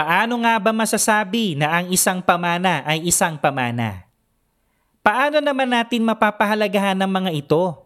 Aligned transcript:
Paano 0.00 0.40
nga 0.40 0.56
ba 0.56 0.72
masasabi 0.72 1.52
na 1.60 1.76
ang 1.76 1.92
isang 1.92 2.24
pamana 2.24 2.80
ay 2.88 3.04
isang 3.04 3.36
pamana? 3.36 4.08
Paano 5.04 5.44
naman 5.44 5.68
natin 5.68 6.00
mapapahalagahan 6.00 6.96
ng 6.96 7.10
mga 7.20 7.30
ito? 7.36 7.76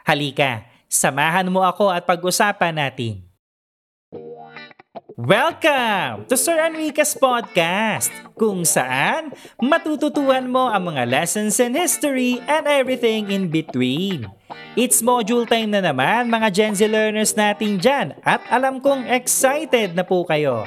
Halika, 0.00 0.64
samahan 0.88 1.52
mo 1.52 1.60
ako 1.60 1.92
at 1.92 2.08
pag-usapan 2.08 2.80
natin. 2.80 3.20
Welcome 5.12 6.24
to 6.32 6.40
Sir 6.40 6.56
Enriquez 6.56 7.12
Podcast, 7.12 8.08
kung 8.32 8.64
saan 8.64 9.28
matututuhan 9.60 10.48
mo 10.48 10.72
ang 10.72 10.88
mga 10.88 11.04
lessons 11.04 11.60
in 11.60 11.76
history 11.76 12.40
and 12.48 12.64
everything 12.64 13.28
in 13.28 13.52
between. 13.52 14.24
It's 14.72 15.04
module 15.04 15.44
time 15.44 15.76
na 15.76 15.84
naman 15.84 16.32
mga 16.32 16.48
Gen 16.48 16.72
Z 16.72 16.88
learners 16.88 17.36
natin 17.36 17.76
dyan 17.76 18.16
at 18.24 18.40
alam 18.48 18.80
kong 18.80 19.04
excited 19.04 19.92
na 19.92 20.00
po 20.00 20.24
kayo. 20.24 20.64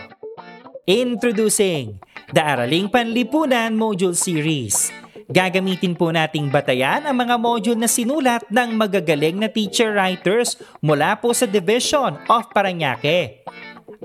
Introducing 0.89 2.01
the 2.33 2.41
Araling 2.41 2.89
Panlipunan 2.89 3.77
Module 3.77 4.17
Series. 4.17 4.89
Gagamitin 5.29 5.93
po 5.93 6.09
nating 6.09 6.49
batayan 6.49 7.05
ang 7.05 7.13
mga 7.13 7.37
module 7.37 7.77
na 7.77 7.85
sinulat 7.85 8.41
ng 8.49 8.73
magagaling 8.73 9.37
na 9.37 9.45
teacher 9.53 9.93
writers 9.93 10.57
mula 10.81 11.13
po 11.21 11.29
sa 11.29 11.45
Division 11.45 12.17
of 12.25 12.49
Paranaque. 12.49 13.45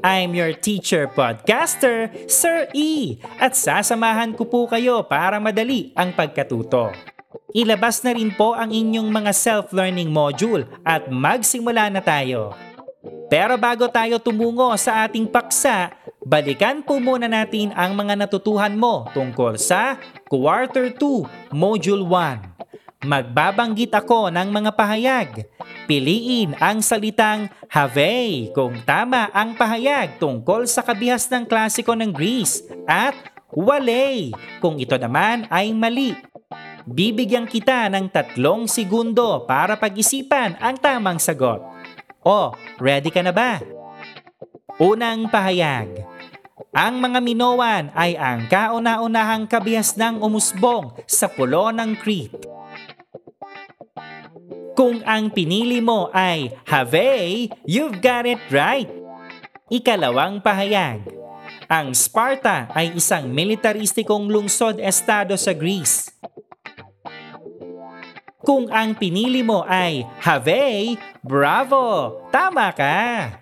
I'm 0.04 0.36
your 0.36 0.52
teacher 0.52 1.08
podcaster, 1.08 2.12
Sir 2.28 2.68
E, 2.76 3.16
at 3.40 3.56
sasamahan 3.56 4.36
ko 4.36 4.44
po 4.44 4.68
kayo 4.68 5.08
para 5.08 5.40
madali 5.40 5.88
ang 5.96 6.12
pagkatuto. 6.12 6.92
Ilabas 7.56 8.04
na 8.04 8.12
rin 8.12 8.28
po 8.28 8.52
ang 8.52 8.68
inyong 8.68 9.08
mga 9.08 9.32
self-learning 9.32 10.12
module 10.12 10.68
at 10.84 11.08
magsimula 11.08 11.88
na 11.88 12.04
tayo. 12.04 12.52
Pero 13.28 13.58
bago 13.58 13.88
tayo 13.90 14.20
tumungo 14.20 14.70
sa 14.76 15.04
ating 15.08 15.26
paksa, 15.26 15.90
balikan 16.22 16.84
po 16.84 17.00
muna 17.02 17.26
natin 17.26 17.74
ang 17.74 17.96
mga 17.96 18.14
natutuhan 18.14 18.76
mo 18.76 19.08
tungkol 19.10 19.58
sa 19.58 19.98
Quarter 20.28 20.94
2, 20.96 21.52
Module 21.52 22.04
1. 22.06 22.54
Magbabanggit 23.04 23.92
ako 23.92 24.32
ng 24.32 24.48
mga 24.48 24.70
pahayag. 24.72 25.30
Piliin 25.84 26.56
ang 26.56 26.80
salitang 26.80 27.52
have 27.68 28.08
kung 28.56 28.80
tama 28.88 29.28
ang 29.36 29.52
pahayag 29.52 30.16
tungkol 30.16 30.64
sa 30.64 30.80
kabihas 30.80 31.28
ng 31.28 31.44
klasiko 31.44 31.92
ng 31.92 32.08
Greece 32.08 32.64
at 32.88 33.12
wale 33.52 34.32
kung 34.64 34.80
ito 34.80 34.96
naman 34.96 35.44
ay 35.52 35.76
mali. 35.76 36.16
Bibigyan 36.88 37.44
kita 37.44 37.92
ng 37.92 38.08
tatlong 38.08 38.64
segundo 38.64 39.44
para 39.44 39.76
pag-isipan 39.76 40.56
ang 40.56 40.76
tamang 40.80 41.20
sagot. 41.20 41.73
O, 42.24 42.56
ready 42.80 43.12
ka 43.12 43.20
na 43.20 43.36
ba? 43.36 43.60
Unang 44.80 45.28
pahayag. 45.28 46.08
Ang 46.72 46.98
mga 47.04 47.20
Minoan 47.20 47.92
ay 47.92 48.16
ang 48.16 48.48
kauna-unahang 48.48 49.44
kabihas 49.44 49.94
ng 50.00 50.24
umusbong 50.24 50.96
sa 51.04 51.28
pulo 51.28 51.68
ng 51.68 51.92
Crete. 52.00 52.40
Kung 54.74 55.04
ang 55.06 55.30
pinili 55.30 55.78
mo 55.84 56.10
ay 56.10 56.50
have, 56.66 56.96
you've 57.68 58.00
got 58.00 58.26
it 58.26 58.40
right. 58.48 58.90
Ikalawang 59.70 60.40
pahayag. 60.40 61.04
Ang 61.68 61.92
Sparta 61.92 62.72
ay 62.72 62.96
isang 62.96 63.28
militaristikong 63.30 64.32
lungsod-estado 64.32 65.36
sa 65.36 65.52
Greece. 65.52 66.10
Kung 68.44 68.68
ang 68.68 68.92
pinili 68.92 69.40
mo 69.40 69.64
ay 69.64 70.04
have, 70.20 71.00
bravo! 71.24 72.20
Tama 72.28 72.68
ka! 72.76 73.40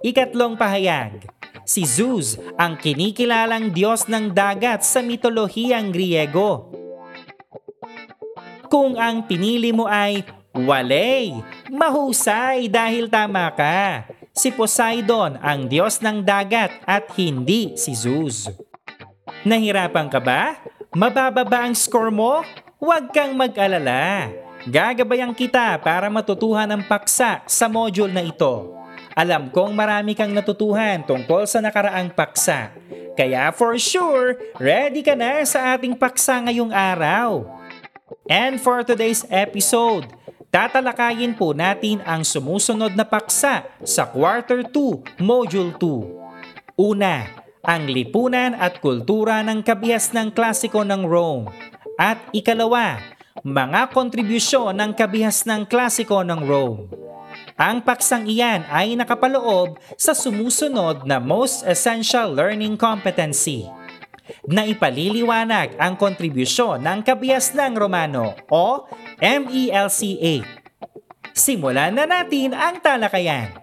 Ikatlong 0.00 0.56
pahayag. 0.56 1.28
Si 1.68 1.84
Zeus 1.84 2.40
ang 2.56 2.80
kinikilalang 2.80 3.76
diyos 3.76 4.08
ng 4.08 4.32
dagat 4.32 4.88
sa 4.88 5.04
mitolohiyang 5.04 5.92
Griego. 5.92 6.72
Kung 8.72 8.96
ang 8.96 9.28
pinili 9.28 9.68
mo 9.68 9.84
ay 9.84 10.24
Walay, 10.56 11.36
mahusay 11.68 12.72
dahil 12.72 13.12
tama 13.12 13.52
ka. 13.52 14.08
Si 14.32 14.48
Poseidon 14.48 15.36
ang 15.44 15.68
diyos 15.68 16.00
ng 16.00 16.24
dagat 16.24 16.72
at 16.88 17.04
hindi 17.20 17.76
si 17.76 17.92
Zeus. 17.92 18.48
Nahirapan 19.44 20.08
ka 20.08 20.24
ba? 20.24 20.56
Mababa 20.96 21.44
ba 21.44 21.68
ang 21.68 21.76
score 21.76 22.08
mo? 22.08 22.40
Huwag 22.78 23.10
kang 23.10 23.34
mag-alala. 23.34 24.30
Gagabayan 24.62 25.34
kita 25.34 25.82
para 25.82 26.06
matutuhan 26.06 26.70
ang 26.70 26.78
paksa 26.86 27.42
sa 27.42 27.66
module 27.66 28.14
na 28.14 28.22
ito. 28.22 28.70
Alam 29.18 29.50
kong 29.50 29.74
marami 29.74 30.14
kang 30.14 30.30
natutuhan 30.30 31.02
tungkol 31.02 31.42
sa 31.42 31.58
nakaraang 31.58 32.14
paksa. 32.14 32.70
Kaya 33.18 33.50
for 33.50 33.74
sure, 33.82 34.38
ready 34.62 35.02
ka 35.02 35.18
na 35.18 35.42
sa 35.42 35.74
ating 35.74 35.98
paksa 35.98 36.38
ngayong 36.46 36.70
araw. 36.70 37.50
And 38.30 38.62
for 38.62 38.86
today's 38.86 39.26
episode, 39.26 40.06
tatalakayin 40.54 41.34
po 41.34 41.50
natin 41.50 41.98
ang 42.06 42.22
sumusunod 42.22 42.94
na 42.94 43.02
paksa 43.02 43.66
sa 43.82 44.06
Quarter 44.06 44.62
2, 44.70 45.18
Module 45.18 45.74
2. 45.82 46.78
Una, 46.78 47.26
ang 47.58 47.90
lipunan 47.90 48.54
at 48.54 48.78
kultura 48.78 49.42
ng 49.42 49.66
kabihas 49.66 50.14
ng 50.14 50.30
klasiko 50.30 50.86
ng 50.86 51.02
Rome. 51.02 51.50
At 51.98 52.30
ikalawa, 52.30 53.02
mga 53.42 53.90
kontribusyon 53.90 54.70
ng 54.78 54.94
kabihas 54.94 55.42
ng 55.42 55.66
klasiko 55.66 56.22
ng 56.22 56.46
Rome. 56.46 56.94
Ang 57.58 57.82
paksang 57.82 58.30
iyan 58.30 58.62
ay 58.70 58.94
nakapaloob 58.94 59.82
sa 59.98 60.14
sumusunod 60.14 61.02
na 61.02 61.18
Most 61.18 61.66
Essential 61.66 62.30
Learning 62.30 62.78
Competency 62.78 63.66
na 64.46 64.62
ipaliliwanag 64.62 65.74
ang 65.74 65.98
kontribusyon 65.98 66.86
ng 66.86 67.02
kabihas 67.02 67.50
ng 67.58 67.74
Romano 67.74 68.30
o 68.46 68.86
MELCA. 69.18 70.46
Simulan 71.34 71.98
na 71.98 72.06
natin 72.06 72.54
ang 72.54 72.78
talakayan. 72.78 73.58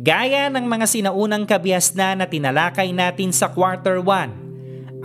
Gaya 0.00 0.48
ng 0.48 0.64
mga 0.64 0.88
sinaunang 0.88 1.44
kabihas 1.44 1.92
na 1.92 2.16
na 2.16 2.24
tinalakay 2.24 2.96
natin 2.96 3.28
sa 3.28 3.52
Quarter 3.52 4.00
1, 4.00 4.45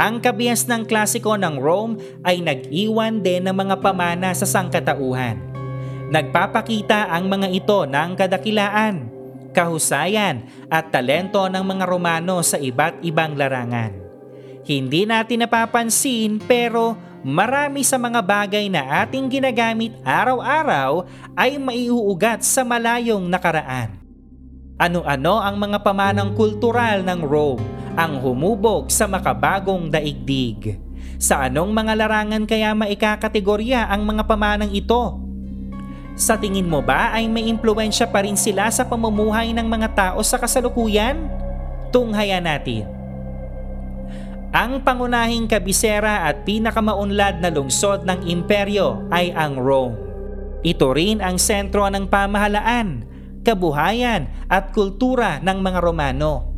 ang 0.01 0.17
kabihas 0.17 0.65
ng 0.65 0.89
klasiko 0.89 1.37
ng 1.37 1.61
Rome 1.61 2.01
ay 2.25 2.41
nag-iwan 2.41 3.21
din 3.21 3.45
ng 3.45 3.53
mga 3.53 3.85
pamana 3.85 4.33
sa 4.33 4.49
sangkatauhan 4.49 5.51
Nagpapakita 6.11 7.07
ang 7.07 7.31
mga 7.31 7.47
ito 7.55 7.87
ng 7.87 8.19
kadakilaan, 8.19 9.07
kahusayan 9.55 10.43
at 10.67 10.91
talento 10.91 11.39
ng 11.47 11.63
mga 11.63 11.87
Romano 11.87 12.43
sa 12.43 12.59
iba't 12.59 12.99
ibang 12.99 13.39
larangan. 13.39 13.95
Hindi 14.67 15.07
natin 15.07 15.47
napapansin 15.47 16.43
pero 16.43 16.99
marami 17.23 17.87
sa 17.87 17.95
mga 17.95 18.19
bagay 18.27 18.67
na 18.67 19.07
ating 19.07 19.31
ginagamit 19.31 19.95
araw-araw 20.03 21.07
ay 21.31 21.55
maiuugat 21.55 22.43
sa 22.43 22.67
malayong 22.67 23.31
nakaraan. 23.31 23.95
Ano-ano 24.83 25.39
ang 25.39 25.55
mga 25.55 25.79
pamanang 25.79 26.35
kultural 26.35 27.07
ng 27.07 27.23
Rome 27.23 27.80
ang 27.95 28.19
humubog 28.23 28.87
sa 28.87 29.07
makabagong 29.07 29.91
daigdig? 29.91 30.79
Sa 31.21 31.45
anong 31.45 31.69
mga 31.69 31.93
larangan 32.01 32.43
kaya 32.49 32.73
maikakategorya 32.73 33.89
ang 33.89 34.07
mga 34.07 34.25
pamanang 34.25 34.73
ito? 34.73 35.21
Sa 36.17 36.37
tingin 36.37 36.67
mo 36.67 36.83
ba 36.83 37.13
ay 37.15 37.25
may 37.29 37.47
impluensya 37.47 38.09
pa 38.09 38.25
rin 38.25 38.35
sila 38.35 38.67
sa 38.69 38.85
pamumuhay 38.85 39.55
ng 39.55 39.67
mga 39.67 39.89
tao 39.93 40.19
sa 40.21 40.37
kasalukuyan? 40.41 41.29
Tunghaya 41.93 42.41
natin. 42.41 42.89
Ang 44.51 44.83
pangunahing 44.83 45.47
kabisera 45.47 46.27
at 46.27 46.43
pinakamaunlad 46.43 47.39
na 47.39 47.47
lungsod 47.47 48.03
ng 48.03 48.27
imperyo 48.27 49.07
ay 49.07 49.31
ang 49.31 49.55
Rome. 49.55 49.95
Ito 50.61 50.91
rin 50.91 51.23
ang 51.23 51.39
sentro 51.39 51.87
ng 51.87 52.11
pamahalaan, 52.11 53.07
kabuhayan 53.47 54.27
at 54.51 54.75
kultura 54.75 55.39
ng 55.39 55.57
mga 55.63 55.79
Romano. 55.79 56.50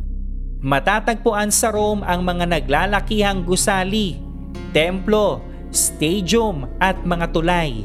Matatagpuan 0.64 1.52
sa 1.52 1.68
Rome 1.68 2.00
ang 2.08 2.24
mga 2.24 2.48
naglalakihang 2.48 3.44
gusali, 3.44 4.16
templo, 4.72 5.44
stadium 5.68 6.64
at 6.80 7.04
mga 7.04 7.36
tulay 7.36 7.84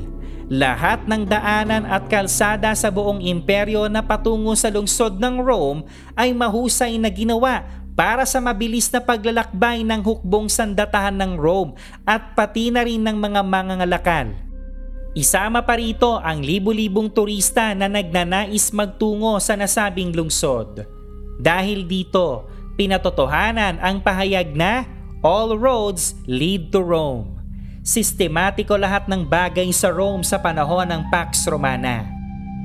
lahat 0.50 1.06
ng 1.06 1.30
daanan 1.30 1.86
at 1.86 2.10
kalsada 2.10 2.74
sa 2.74 2.90
buong 2.90 3.22
imperyo 3.22 3.86
na 3.86 4.02
patungo 4.02 4.58
sa 4.58 4.74
lungsod 4.74 5.22
ng 5.22 5.38
Rome 5.46 5.86
ay 6.18 6.34
mahusay 6.34 6.98
na 6.98 7.14
ginawa 7.14 7.62
para 7.94 8.26
sa 8.26 8.42
mabilis 8.42 8.90
na 8.90 8.98
paglalakbay 8.98 9.86
ng 9.86 10.02
hukbong 10.02 10.50
sandatahan 10.50 11.14
ng 11.22 11.38
Rome 11.38 11.78
at 12.02 12.34
pati 12.34 12.74
na 12.74 12.82
rin 12.82 13.06
ng 13.06 13.14
mga 13.14 13.46
mangangalakal. 13.46 14.34
Isama 15.14 15.62
pa 15.62 15.78
rito 15.78 16.18
ang 16.18 16.42
libu-libong 16.42 17.14
turista 17.14 17.78
na 17.78 17.86
nagnanais 17.86 18.74
magtungo 18.74 19.38
sa 19.38 19.54
nasabing 19.54 20.18
lungsod. 20.18 20.82
Dahil 21.38 21.86
dito, 21.86 22.50
pinatotohanan 22.80 23.76
ang 23.84 24.00
pahayag 24.00 24.56
na 24.56 24.88
all 25.20 25.60
roads 25.60 26.16
lead 26.24 26.72
to 26.72 26.80
Rome. 26.80 27.36
Sistematiko 27.84 28.80
lahat 28.80 29.12
ng 29.12 29.28
bagay 29.28 29.68
sa 29.76 29.92
Rome 29.92 30.24
sa 30.24 30.40
panahon 30.40 30.88
ng 30.88 31.12
Pax 31.12 31.44
Romana. 31.52 32.08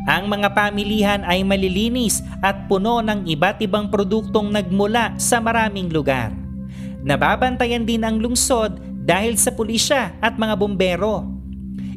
Ang 0.06 0.30
mga 0.30 0.54
pamilihan 0.54 1.20
ay 1.26 1.42
malilinis 1.42 2.22
at 2.38 2.70
puno 2.70 3.02
ng 3.02 3.26
iba't 3.26 3.58
ibang 3.64 3.90
produktong 3.90 4.54
nagmula 4.54 5.18
sa 5.18 5.42
maraming 5.42 5.90
lugar. 5.90 6.30
Nababantayan 7.02 7.82
din 7.82 8.06
ang 8.06 8.20
lungsod 8.22 8.78
dahil 9.02 9.34
sa 9.34 9.50
pulisya 9.50 10.14
at 10.22 10.38
mga 10.38 10.54
bumbero. 10.54 11.26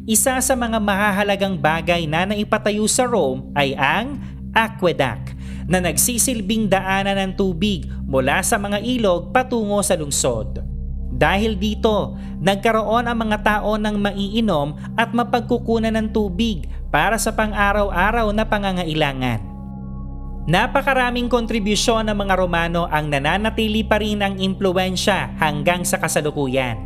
Isa 0.07 0.39
sa 0.39 0.55
mga 0.55 0.79
mahahalagang 0.79 1.59
bagay 1.59 2.07
na 2.07 2.23
naipatayo 2.23 2.87
sa 2.87 3.03
Rome 3.05 3.51
ay 3.53 3.75
ang 3.75 4.17
aqueduct 4.55 5.36
na 5.67 5.83
nagsisilbing 5.83 6.71
daanan 6.71 7.19
ng 7.19 7.31
tubig 7.35 7.85
mula 8.07 8.39
sa 8.41 8.55
mga 8.55 8.79
ilog 8.81 9.35
patungo 9.35 9.83
sa 9.83 9.99
lungsod. 9.99 10.63
Dahil 11.11 11.59
dito, 11.59 12.15
nagkaroon 12.39 13.07
ang 13.07 13.17
mga 13.19 13.37
tao 13.43 13.75
ng 13.75 13.95
maiinom 13.99 14.75
at 14.95 15.11
mapagkukunan 15.11 15.91
ng 15.91 16.07
tubig 16.15 16.67
para 16.87 17.19
sa 17.19 17.35
pang-araw-araw 17.35 18.31
na 18.31 18.43
pangangailangan. 18.47 19.43
Napakaraming 20.47 21.27
kontribusyon 21.27 22.07
ng 22.07 22.15
mga 22.15 22.39
Romano 22.39 22.87
ang 22.87 23.11
nananatili 23.11 23.83
pa 23.83 23.99
rin 23.99 24.23
ang 24.23 24.39
impluensya 24.39 25.35
hanggang 25.35 25.83
sa 25.83 25.99
kasalukuyan. 25.99 26.79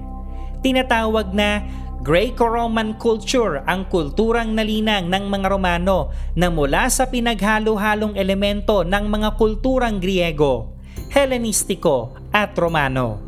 Tinatawag 0.65 1.29
na 1.29 1.61
Greco-Roman 2.01 2.97
culture 2.97 3.61
ang 3.69 3.85
kulturang 3.85 4.57
nalinang 4.57 5.05
ng 5.05 5.29
mga 5.29 5.53
Romano 5.53 6.09
na 6.33 6.49
mula 6.49 6.89
sa 6.89 7.05
pinaghalo-halong 7.05 8.17
elemento 8.17 8.81
ng 8.81 9.05
mga 9.05 9.37
kulturang 9.37 10.01
Griego, 10.01 10.73
Hellenistiko 11.13 12.17
at 12.33 12.57
Romano. 12.57 13.21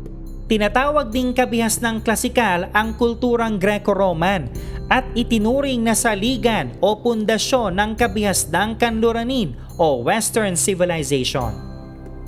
Tinatawag 0.50 1.14
ding 1.14 1.30
kabihas 1.30 1.78
ng 1.86 2.02
klasikal 2.02 2.66
ang 2.74 2.98
kulturang 2.98 3.62
Greco-Roman 3.62 4.50
at 4.90 5.06
itinuring 5.14 5.86
na 5.86 5.94
saligan 5.94 6.74
o 6.82 6.98
pundasyon 6.98 7.78
ng 7.78 7.94
kabihas 7.94 8.50
ng 8.50 8.74
kanluranin 8.74 9.54
o 9.78 10.02
Western 10.02 10.58
Civilization. 10.58 11.73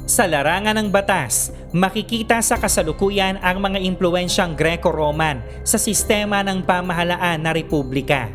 Sa 0.07 0.23
larangan 0.23 0.79
ng 0.79 0.89
batas, 0.95 1.51
makikita 1.75 2.39
sa 2.39 2.55
kasalukuyan 2.55 3.43
ang 3.43 3.59
mga 3.59 3.83
impluensyang 3.91 4.55
Greco-Roman 4.55 5.43
sa 5.67 5.83
sistema 5.83 6.47
ng 6.47 6.63
pamahalaan 6.63 7.43
na 7.43 7.51
republika. 7.51 8.31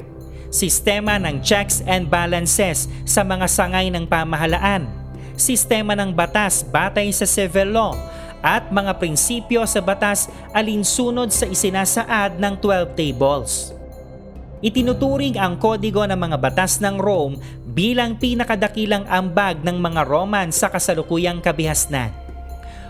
Sistema 0.51 1.15
ng 1.15 1.39
checks 1.39 1.79
and 1.87 2.11
balances 2.11 2.91
sa 3.07 3.23
mga 3.23 3.47
sangay 3.47 3.87
ng 3.87 4.03
pamahalaan. 4.03 4.83
Sistema 5.39 5.95
ng 5.95 6.11
batas 6.11 6.59
batay 6.59 7.07
sa 7.15 7.23
civil 7.23 7.71
law 7.71 7.95
at 8.43 8.67
mga 8.67 8.91
prinsipyo 8.99 9.63
sa 9.63 9.79
batas 9.79 10.27
alinsunod 10.51 11.31
sa 11.31 11.47
isinasaad 11.47 12.35
ng 12.35 12.59
12 12.59 12.99
tables. 12.99 13.71
Itinuturing 14.61 15.41
ang 15.41 15.57
kodigo 15.57 16.05
ng 16.05 16.19
mga 16.19 16.37
batas 16.37 16.77
ng 16.83 16.99
Rome 17.01 17.39
bilang 17.71 18.19
pinakadakilang 18.19 19.07
ambag 19.07 19.63
ng 19.63 19.79
mga 19.79 20.03
Roman 20.03 20.51
sa 20.51 20.67
kasalukuyang 20.67 21.39
kabihasnan. 21.39 22.11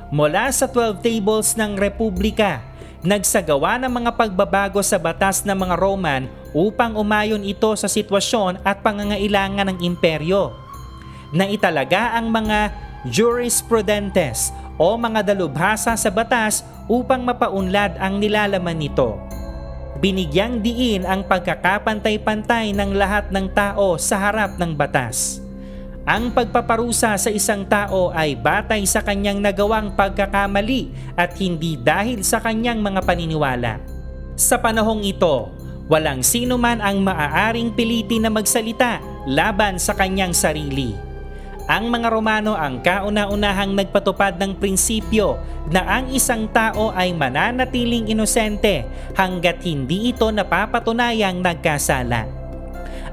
Mula 0.10 0.50
sa 0.50 0.66
12 0.68 1.00
tables 1.06 1.54
ng 1.56 1.78
Republika, 1.78 2.66
nagsagawa 3.06 3.78
ng 3.80 3.94
mga 3.94 4.12
pagbabago 4.18 4.82
sa 4.82 4.98
batas 4.98 5.46
ng 5.46 5.56
mga 5.56 5.76
Roman 5.78 6.26
upang 6.52 6.98
umayon 6.98 7.46
ito 7.46 7.72
sa 7.78 7.88
sitwasyon 7.88 8.60
at 8.66 8.82
pangangailangan 8.82 9.72
ng 9.72 9.78
imperyo. 9.86 10.52
Naitalaga 11.32 12.18
ang 12.18 12.28
mga 12.28 12.74
jurisprudentes 13.08 14.52
o 14.76 14.98
mga 14.98 15.32
dalubhasa 15.32 15.94
sa 15.96 16.10
batas 16.12 16.66
upang 16.92 17.24
mapaunlad 17.24 17.96
ang 18.02 18.20
nilalaman 18.20 18.76
nito. 18.76 19.31
Binigyang 20.02 20.66
diin 20.66 21.06
ang 21.06 21.22
pagkakapantay-pantay 21.30 22.74
ng 22.74 22.98
lahat 22.98 23.30
ng 23.30 23.46
tao 23.54 24.02
sa 24.02 24.18
harap 24.18 24.58
ng 24.58 24.74
batas. 24.74 25.38
Ang 26.10 26.34
pagpaparusa 26.34 27.14
sa 27.22 27.30
isang 27.30 27.62
tao 27.70 28.10
ay 28.10 28.34
batay 28.34 28.82
sa 28.90 29.06
kanyang 29.06 29.38
nagawang 29.38 29.94
pagkakamali 29.94 30.90
at 31.14 31.38
hindi 31.38 31.78
dahil 31.78 32.26
sa 32.26 32.42
kanyang 32.42 32.82
mga 32.82 33.06
paniniwala. 33.06 33.78
Sa 34.34 34.58
panahong 34.58 35.06
ito, 35.06 35.54
walang 35.86 36.26
sino 36.26 36.58
man 36.58 36.82
ang 36.82 37.06
maaaring 37.06 37.70
piliti 37.70 38.18
na 38.18 38.34
magsalita 38.34 38.98
laban 39.30 39.78
sa 39.78 39.94
kanyang 39.94 40.34
sarili 40.34 41.11
ang 41.72 41.88
mga 41.88 42.12
Romano 42.12 42.52
ang 42.52 42.84
kauna-unahang 42.84 43.72
nagpatupad 43.72 44.36
ng 44.36 44.60
prinsipyo 44.60 45.40
na 45.72 45.80
ang 45.88 46.12
isang 46.12 46.52
tao 46.52 46.92
ay 46.92 47.16
mananatiling 47.16 48.12
inosente 48.12 48.84
hanggat 49.16 49.64
hindi 49.64 50.12
ito 50.12 50.28
napapatunayang 50.36 51.40
nagkasala. 51.40 52.28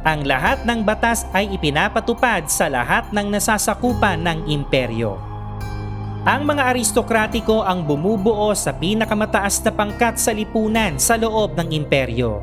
Ang 0.02 0.26
lahat 0.26 0.66
ng 0.66 0.82
batas 0.82 1.22
ay 1.30 1.54
ipinapatupad 1.54 2.50
sa 2.50 2.66
lahat 2.66 3.14
ng 3.14 3.30
nasasakupan 3.30 4.26
ng 4.26 4.50
imperyo. 4.50 5.22
Ang 6.26 6.50
mga 6.50 6.74
aristokratiko 6.74 7.62
ang 7.62 7.86
bumubuo 7.86 8.50
sa 8.58 8.74
pinakamataas 8.74 9.62
na 9.62 9.70
pangkat 9.70 10.18
sa 10.18 10.34
lipunan 10.34 10.98
sa 10.98 11.14
loob 11.14 11.54
ng 11.54 11.70
imperyo. 11.70 12.42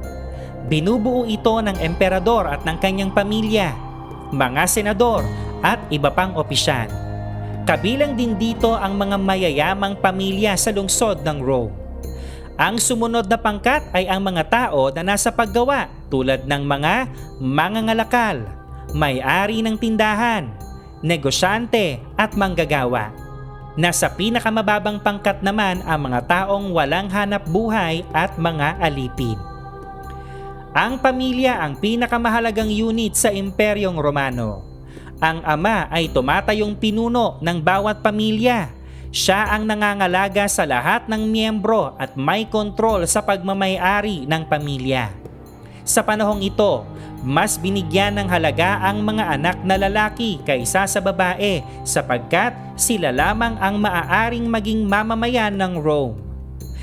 Binubuo 0.71 1.27
ito 1.27 1.59
ng 1.59 1.75
emperador 1.83 2.47
at 2.47 2.63
ng 2.63 2.79
kanyang 2.79 3.11
pamilya, 3.11 3.75
mga 4.31 4.63
senador 4.63 5.27
at 5.65 5.81
iba 5.89 6.13
pang 6.13 6.37
opisyal. 6.37 6.85
Kabilang 7.65 8.13
din 8.13 8.37
dito 8.37 8.77
ang 8.77 8.93
mga 8.93 9.17
mayayamang 9.17 9.97
pamilya 9.97 10.53
sa 10.53 10.69
lungsod 10.69 11.25
ng 11.25 11.41
Rome. 11.41 11.73
Ang 12.61 12.77
sumunod 12.77 13.25
na 13.25 13.41
pangkat 13.41 13.81
ay 13.89 14.05
ang 14.05 14.21
mga 14.21 14.45
tao 14.45 14.93
na 14.93 15.01
nasa 15.01 15.33
paggawa 15.33 15.89
tulad 16.13 16.45
ng 16.45 16.61
mga 16.61 17.09
mangangalakal, 17.41 18.45
may-ari 18.93 19.65
ng 19.65 19.75
tindahan, 19.81 20.53
negosyante 21.01 21.99
at 22.15 22.37
manggagawa. 22.37 23.09
Nasa 23.75 24.07
pinakamababang 24.07 25.03
pangkat 25.03 25.43
naman 25.43 25.83
ang 25.83 26.07
mga 26.07 26.21
taong 26.31 26.71
walang 26.71 27.11
hanap 27.11 27.43
buhay 27.49 28.07
at 28.15 28.37
mga 28.39 28.79
alipin. 28.79 29.35
Ang 30.71 31.01
pamilya 31.01 31.59
ang 31.59 31.75
pinakamahalagang 31.75 32.71
unit 32.71 33.17
sa 33.19 33.33
Imperyong 33.35 33.99
Romano 33.99 34.74
ang 35.23 35.39
ama 35.47 35.87
ay 35.87 36.11
tumatayong 36.11 36.75
pinuno 36.75 37.39
ng 37.39 37.57
bawat 37.63 38.03
pamilya. 38.03 38.71
Siya 39.15 39.47
ang 39.55 39.63
nangangalaga 39.63 40.43
sa 40.51 40.67
lahat 40.67 41.07
ng 41.07 41.31
miyembro 41.31 41.95
at 41.95 42.19
may 42.19 42.43
kontrol 42.51 43.07
sa 43.07 43.23
pagmamayari 43.23 44.27
ng 44.27 44.43
pamilya. 44.43 45.07
Sa 45.87 46.03
panahong 46.03 46.43
ito, 46.43 46.83
mas 47.23 47.55
binigyan 47.55 48.19
ng 48.19 48.27
halaga 48.27 48.83
ang 48.83 48.99
mga 49.07 49.39
anak 49.39 49.57
na 49.63 49.79
lalaki 49.79 50.43
kaysa 50.43 50.83
sa 50.83 50.99
babae 50.99 51.63
sapagkat 51.87 52.51
sila 52.75 53.15
lamang 53.15 53.55
ang 53.63 53.79
maaaring 53.79 54.51
maging 54.51 54.83
mamamayan 54.83 55.55
ng 55.55 55.79
Rome. 55.79 56.19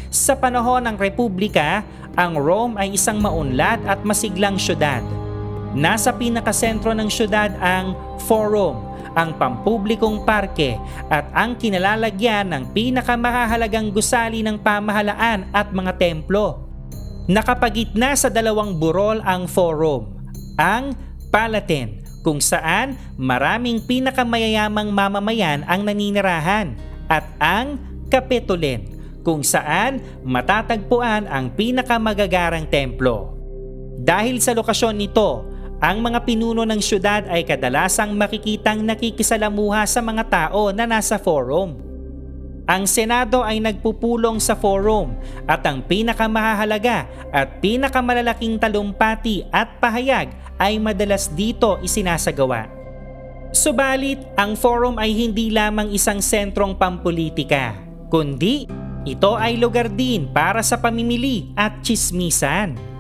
Sa 0.09 0.33
panahon 0.33 0.89
ng 0.89 0.97
Republika, 0.97 1.85
ang 2.17 2.41
Rome 2.41 2.81
ay 2.81 2.97
isang 2.97 3.21
maunlad 3.21 3.85
at 3.85 4.01
masiglang 4.09 4.57
syudad 4.57 5.05
Nasa 5.73 6.13
pinakasentro 6.13 6.93
ng 6.93 7.09
syudad 7.09 7.49
ang 7.57 7.97
Forum, 8.29 8.93
ang 9.17 9.33
pampublikong 9.41 10.25
parke 10.25 10.77
at 11.09 11.25
ang 11.33 11.57
kinalalagyan 11.57 12.53
ng 12.53 12.77
pinakamahalagang 12.77 13.89
gusali 13.89 14.45
ng 14.45 14.61
pamahalaan 14.61 15.49
at 15.53 15.73
mga 15.73 15.97
templo. 15.97 16.69
Nakapagitna 17.25 18.13
sa 18.13 18.29
dalawang 18.29 18.77
burol 18.77 19.25
ang 19.25 19.49
Forum, 19.49 20.13
ang 20.61 20.93
Palatine 21.33 22.05
kung 22.21 22.39
saan 22.39 23.01
maraming 23.17 23.81
pinakamayayamang 23.89 24.93
mamamayan 24.93 25.65
ang 25.65 25.89
naninirahan 25.89 26.77
at 27.09 27.25
ang 27.41 27.81
Capitoline 28.13 28.93
kung 29.25 29.41
saan 29.41 30.05
matatagpuan 30.21 31.25
ang 31.25 31.49
pinakamagagarang 31.57 32.69
templo. 32.69 33.33
Dahil 34.03 34.43
sa 34.43 34.53
lokasyon 34.53 35.01
nito, 35.01 35.52
ang 35.83 35.99
mga 35.99 36.23
pinuno 36.23 36.63
ng 36.63 36.79
syudad 36.79 37.27
ay 37.27 37.43
kadalasang 37.43 38.15
makikitang 38.15 38.87
nakikisalamuha 38.87 39.83
sa 39.83 39.99
mga 39.99 40.23
tao 40.31 40.71
na 40.71 40.87
nasa 40.87 41.19
forum. 41.19 41.75
Ang 42.71 42.87
Senado 42.87 43.43
ay 43.43 43.59
nagpupulong 43.59 44.39
sa 44.39 44.55
forum 44.55 45.19
at 45.51 45.67
ang 45.67 45.83
pinakamahalaga 45.83 47.11
at 47.35 47.59
pinakamalalaking 47.59 48.63
talumpati 48.63 49.43
at 49.51 49.83
pahayag 49.83 50.31
ay 50.55 50.79
madalas 50.79 51.27
dito 51.35 51.83
isinasagawa. 51.83 52.71
Subalit, 53.51 54.23
ang 54.39 54.55
forum 54.55 55.03
ay 55.03 55.11
hindi 55.11 55.51
lamang 55.51 55.91
isang 55.91 56.23
sentrong 56.23 56.79
pampolitika, 56.79 57.75
kundi 58.07 58.71
ito 59.03 59.35
ay 59.35 59.59
lugar 59.59 59.91
din 59.91 60.31
para 60.31 60.63
sa 60.63 60.79
pamimili 60.79 61.51
at 61.59 61.83
chismisan 61.83 62.92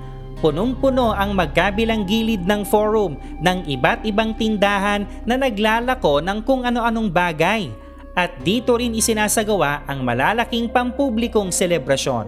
punong-puno 0.43 1.15
ang 1.15 1.39
magkabilang 1.39 2.03
gilid 2.03 2.43
ng 2.43 2.67
forum 2.67 3.15
ng 3.39 3.63
iba't 3.71 4.03
ibang 4.03 4.35
tindahan 4.35 5.07
na 5.23 5.39
naglalako 5.39 6.19
ng 6.19 6.43
kung 6.43 6.67
ano-anong 6.67 7.07
bagay 7.15 7.71
at 8.19 8.43
dito 8.43 8.75
rin 8.77 8.93
isinasagawa 8.93 9.87
ang 9.87 10.03
malalaking 10.03 10.69
pampublikong 10.69 11.55
selebrasyon. 11.55 12.27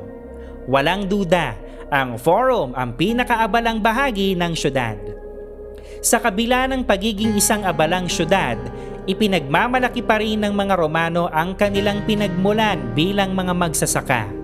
Walang 0.70 1.10
duda, 1.10 1.58
ang 1.90 2.16
forum 2.16 2.72
ang 2.72 2.96
pinakaabalang 2.96 3.82
bahagi 3.82 4.32
ng 4.38 4.54
syudad. 4.56 4.96
Sa 6.00 6.22
kabila 6.22 6.70
ng 6.70 6.86
pagiging 6.86 7.36
isang 7.36 7.66
abalang 7.66 8.08
syudad, 8.08 8.56
ipinagmamalaki 9.04 10.00
pa 10.00 10.20
rin 10.20 10.40
ng 10.40 10.54
mga 10.54 10.74
Romano 10.78 11.28
ang 11.28 11.52
kanilang 11.52 12.04
pinagmulan 12.08 12.94
bilang 12.96 13.36
mga 13.36 13.52
magsasaka. 13.52 14.43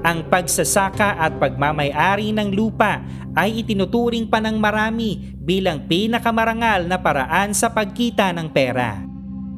Ang 0.00 0.32
pagsasaka 0.32 1.20
at 1.20 1.36
pagmamayari 1.36 2.32
ng 2.32 2.56
lupa 2.56 3.04
ay 3.36 3.60
itinuturing 3.60 4.24
pa 4.24 4.40
ng 4.40 4.56
marami 4.56 5.36
bilang 5.36 5.84
pinakamarangal 5.84 6.88
na 6.88 6.96
paraan 6.96 7.52
sa 7.52 7.68
pagkita 7.68 8.32
ng 8.32 8.48
pera. 8.48 9.04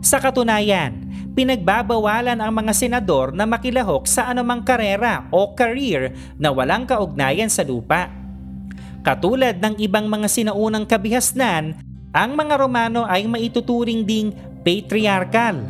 Sa 0.02 0.18
katunayan, 0.18 1.06
pinagbabawalan 1.38 2.42
ang 2.42 2.52
mga 2.58 2.74
senador 2.74 3.30
na 3.30 3.46
makilahok 3.46 4.10
sa 4.10 4.34
anumang 4.34 4.66
karera 4.66 5.30
o 5.30 5.54
career 5.54 6.10
na 6.34 6.50
walang 6.50 6.90
kaugnayan 6.90 7.46
sa 7.46 7.62
lupa. 7.62 8.10
Katulad 9.06 9.62
ng 9.62 9.78
ibang 9.78 10.10
mga 10.10 10.26
sinaunang 10.26 10.90
kabihasnan, 10.90 11.78
ang 12.10 12.30
mga 12.34 12.58
Romano 12.58 13.06
ay 13.06 13.30
maituturing 13.30 14.02
ding 14.02 14.34
patriarchal. 14.66 15.62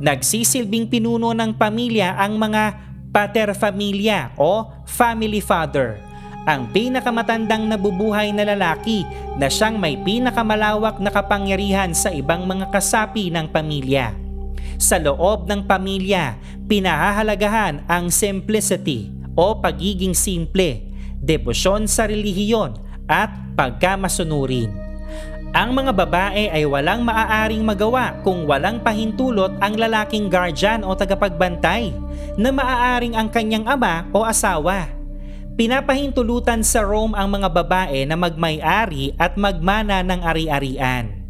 Nagsisilbing 0.00 0.88
pinuno 0.88 1.36
ng 1.36 1.52
pamilya 1.60 2.16
ang 2.16 2.40
mga 2.40 2.93
paterfamilya 3.14 4.34
o 4.34 4.66
family 4.82 5.38
father, 5.38 6.02
ang 6.44 6.66
pinakamatandang 6.74 7.70
nabubuhay 7.70 8.34
na 8.34 8.42
lalaki 8.42 9.06
na 9.38 9.46
siyang 9.46 9.78
may 9.78 9.94
pinakamalawak 9.94 10.98
na 10.98 11.08
kapangyarihan 11.08 11.94
sa 11.94 12.10
ibang 12.10 12.44
mga 12.44 12.68
kasapi 12.74 13.30
ng 13.30 13.48
pamilya. 13.48 14.12
Sa 14.76 14.98
loob 14.98 15.46
ng 15.46 15.64
pamilya, 15.64 16.36
pinahahalagahan 16.66 17.86
ang 17.86 18.10
simplicity 18.10 19.14
o 19.38 19.62
pagiging 19.62 20.12
simple 20.12 20.82
debosyon 21.22 21.88
sa 21.88 22.10
relihiyon 22.10 22.76
at 23.08 23.32
pagkamasunurin. 23.56 24.83
Ang 25.54 25.70
mga 25.70 25.94
babae 25.94 26.50
ay 26.50 26.66
walang 26.66 27.06
maaaring 27.06 27.62
magawa 27.62 28.18
kung 28.26 28.42
walang 28.42 28.82
pahintulot 28.82 29.54
ang 29.62 29.78
lalaking 29.78 30.26
guardian 30.26 30.82
o 30.82 30.98
tagapagbantay 30.98 31.94
na 32.34 32.50
maaaring 32.50 33.14
ang 33.14 33.30
kanyang 33.30 33.62
ama 33.62 34.02
o 34.10 34.26
asawa. 34.26 34.90
Pinapahintulutan 35.54 36.66
sa 36.66 36.82
Rome 36.82 37.14
ang 37.14 37.30
mga 37.30 37.46
babae 37.54 38.02
na 38.02 38.18
magmay-ari 38.18 39.14
at 39.14 39.38
magmana 39.38 40.02
ng 40.02 40.20
ari-arian. 40.26 41.22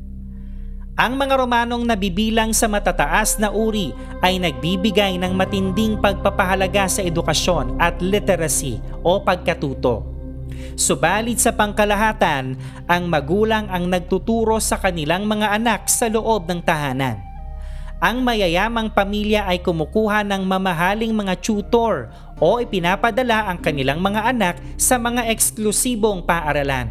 Ang 0.96 1.20
mga 1.20 1.44
Romanong 1.44 1.84
nabibilang 1.84 2.56
sa 2.56 2.64
matataas 2.64 3.36
na 3.36 3.52
uri 3.52 3.92
ay 4.24 4.40
nagbibigay 4.40 5.20
ng 5.20 5.36
matinding 5.36 6.00
pagpapahalaga 6.00 6.88
sa 6.88 7.04
edukasyon 7.04 7.76
at 7.76 8.00
literacy 8.00 8.80
o 9.04 9.20
pagkatuto. 9.20 10.13
Subalit 10.74 11.38
sa 11.38 11.54
pangkalahatan, 11.54 12.58
ang 12.90 13.02
magulang 13.06 13.70
ang 13.70 13.86
nagtuturo 13.86 14.58
sa 14.58 14.80
kanilang 14.80 15.24
mga 15.24 15.54
anak 15.54 15.86
sa 15.86 16.10
loob 16.10 16.50
ng 16.50 16.60
tahanan. 16.62 17.20
Ang 18.02 18.20
mayayamang 18.20 18.92
pamilya 18.92 19.48
ay 19.48 19.64
kumukuha 19.64 20.26
ng 20.28 20.44
mamahaling 20.44 21.14
mga 21.14 21.40
tutor 21.40 22.12
o 22.36 22.60
ipinapadala 22.60 23.48
ang 23.48 23.62
kanilang 23.62 24.02
mga 24.02 24.28
anak 24.28 24.60
sa 24.76 25.00
mga 25.00 25.30
eksklusibong 25.32 26.26
paaralan. 26.26 26.90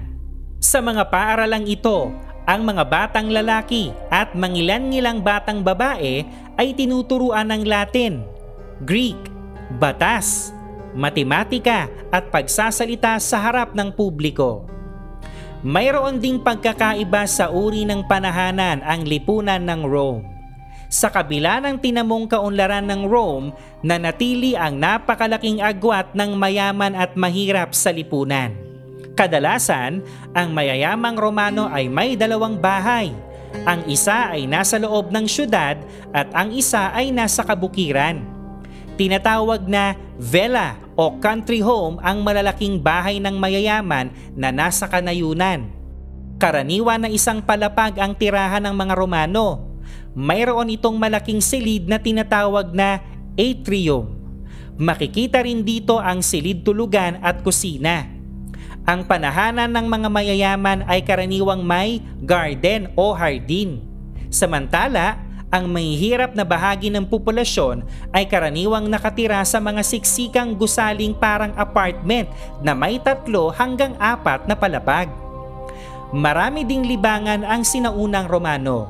Sa 0.63 0.79
mga 0.79 1.11
paaralang 1.11 1.67
ito, 1.67 2.09
ang 2.47 2.63
mga 2.63 2.83
batang 2.87 3.27
lalaki 3.29 3.91
at 4.09 4.31
mangilan-ngilang 4.33 5.19
batang 5.21 5.61
babae 5.61 6.23
ay 6.55 6.67
tinuturuan 6.73 7.51
ng 7.51 7.63
Latin, 7.67 8.23
Greek, 8.87 9.19
batas, 9.77 10.55
matematika 10.93 11.89
at 12.09 12.29
pagsasalita 12.29 13.17
sa 13.17 13.37
harap 13.41 13.73
ng 13.73 13.93
publiko. 13.93 14.65
Mayroon 15.63 16.19
ding 16.19 16.43
pagkakaiba 16.43 17.23
sa 17.23 17.47
uri 17.47 17.87
ng 17.87 18.03
panahanan 18.03 18.83
ang 18.83 19.07
lipunan 19.07 19.63
ng 19.63 19.81
Rome. 19.87 20.33
Sa 20.93 21.09
kabila 21.09 21.57
ng 21.63 21.79
tinamong 21.81 22.29
kaunlaran 22.29 22.85
ng 22.85 23.09
Rome, 23.09 23.55
nanatili 23.81 24.53
ang 24.53 24.77
napakalaking 24.77 25.63
agwat 25.63 26.13
ng 26.13 26.35
mayaman 26.37 26.93
at 26.93 27.15
mahirap 27.15 27.73
sa 27.73 27.89
lipunan. 27.89 28.53
Kadalasan, 29.13 30.01
ang 30.33 30.53
mayayamang 30.53 31.17
Romano 31.17 31.69
ay 31.69 31.85
may 31.85 32.17
dalawang 32.17 32.57
bahay. 32.57 33.13
Ang 33.69 33.85
isa 33.85 34.33
ay 34.33 34.49
nasa 34.49 34.81
loob 34.81 35.13
ng 35.13 35.29
syudad 35.29 35.77
at 36.09 36.27
ang 36.33 36.49
isa 36.49 36.89
ay 36.93 37.13
nasa 37.13 37.45
kabukiran. 37.45 38.32
Tinatawag 38.93 39.65
na 39.65 39.97
villa 40.21 40.77
o 40.93 41.17
country 41.17 41.65
home 41.65 41.97
ang 42.05 42.21
malalaking 42.21 42.77
bahay 42.77 43.17
ng 43.17 43.33
mayayaman 43.41 44.13
na 44.37 44.53
nasa 44.53 44.85
kanayunan. 44.85 45.65
Karaniwan 46.37 47.01
na 47.01 47.09
isang 47.09 47.41
palapag 47.41 47.97
ang 47.97 48.13
tirahan 48.13 48.61
ng 48.69 48.75
mga 48.75 48.93
Romano. 48.93 49.73
Mayroon 50.13 50.69
itong 50.77 51.01
malaking 51.01 51.41
silid 51.41 51.89
na 51.89 51.97
tinatawag 51.97 52.69
na 52.69 53.01
atrium. 53.33 54.13
Makikita 54.77 55.41
rin 55.41 55.65
dito 55.65 55.97
ang 55.97 56.21
silid 56.21 56.61
tulugan 56.61 57.17
at 57.25 57.41
kusina. 57.41 58.09
Ang 58.85 59.07
panahanan 59.09 59.73
ng 59.73 59.87
mga 59.89 60.07
mayayaman 60.11 60.85
ay 60.85 61.01
karaniwang 61.01 61.65
may 61.65 62.03
garden 62.21 62.93
o 62.93 63.15
hardin. 63.15 63.81
Samantala, 64.29 65.17
ang 65.53 65.69
mahihirap 65.69 66.33
na 66.33 66.41
bahagi 66.41 66.89
ng 66.89 67.05
populasyon 67.05 67.85
ay 68.09 68.25
karaniwang 68.25 68.89
nakatira 68.89 69.45
sa 69.45 69.61
mga 69.61 69.85
siksikang 69.85 70.57
gusaling 70.57 71.13
parang 71.13 71.53
apartment 71.53 72.25
na 72.65 72.73
may 72.73 72.97
tatlo 72.97 73.53
hanggang 73.53 73.93
apat 74.01 74.49
na 74.49 74.57
palapag. 74.57 75.13
Marami 76.09 76.65
ding 76.65 76.89
libangan 76.89 77.45
ang 77.45 77.61
sinaunang 77.61 78.25
Romano. 78.25 78.89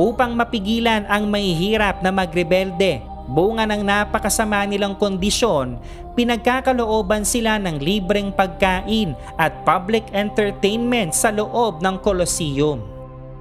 Upang 0.00 0.32
mapigilan 0.32 1.04
ang 1.04 1.28
mahihirap 1.28 2.00
na 2.00 2.08
magrebelde 2.08 3.04
bunga 3.30 3.62
ng 3.68 3.84
napakasama 3.84 4.66
nilang 4.66 4.96
kondisyon, 4.98 5.78
pinagkakalooban 6.18 7.22
sila 7.22 7.62
ng 7.62 7.78
libreng 7.78 8.34
pagkain 8.34 9.14
at 9.38 9.52
public 9.62 10.02
entertainment 10.16 11.14
sa 11.14 11.30
loob 11.30 11.78
ng 11.78 11.94
Colosseum. 12.02 12.99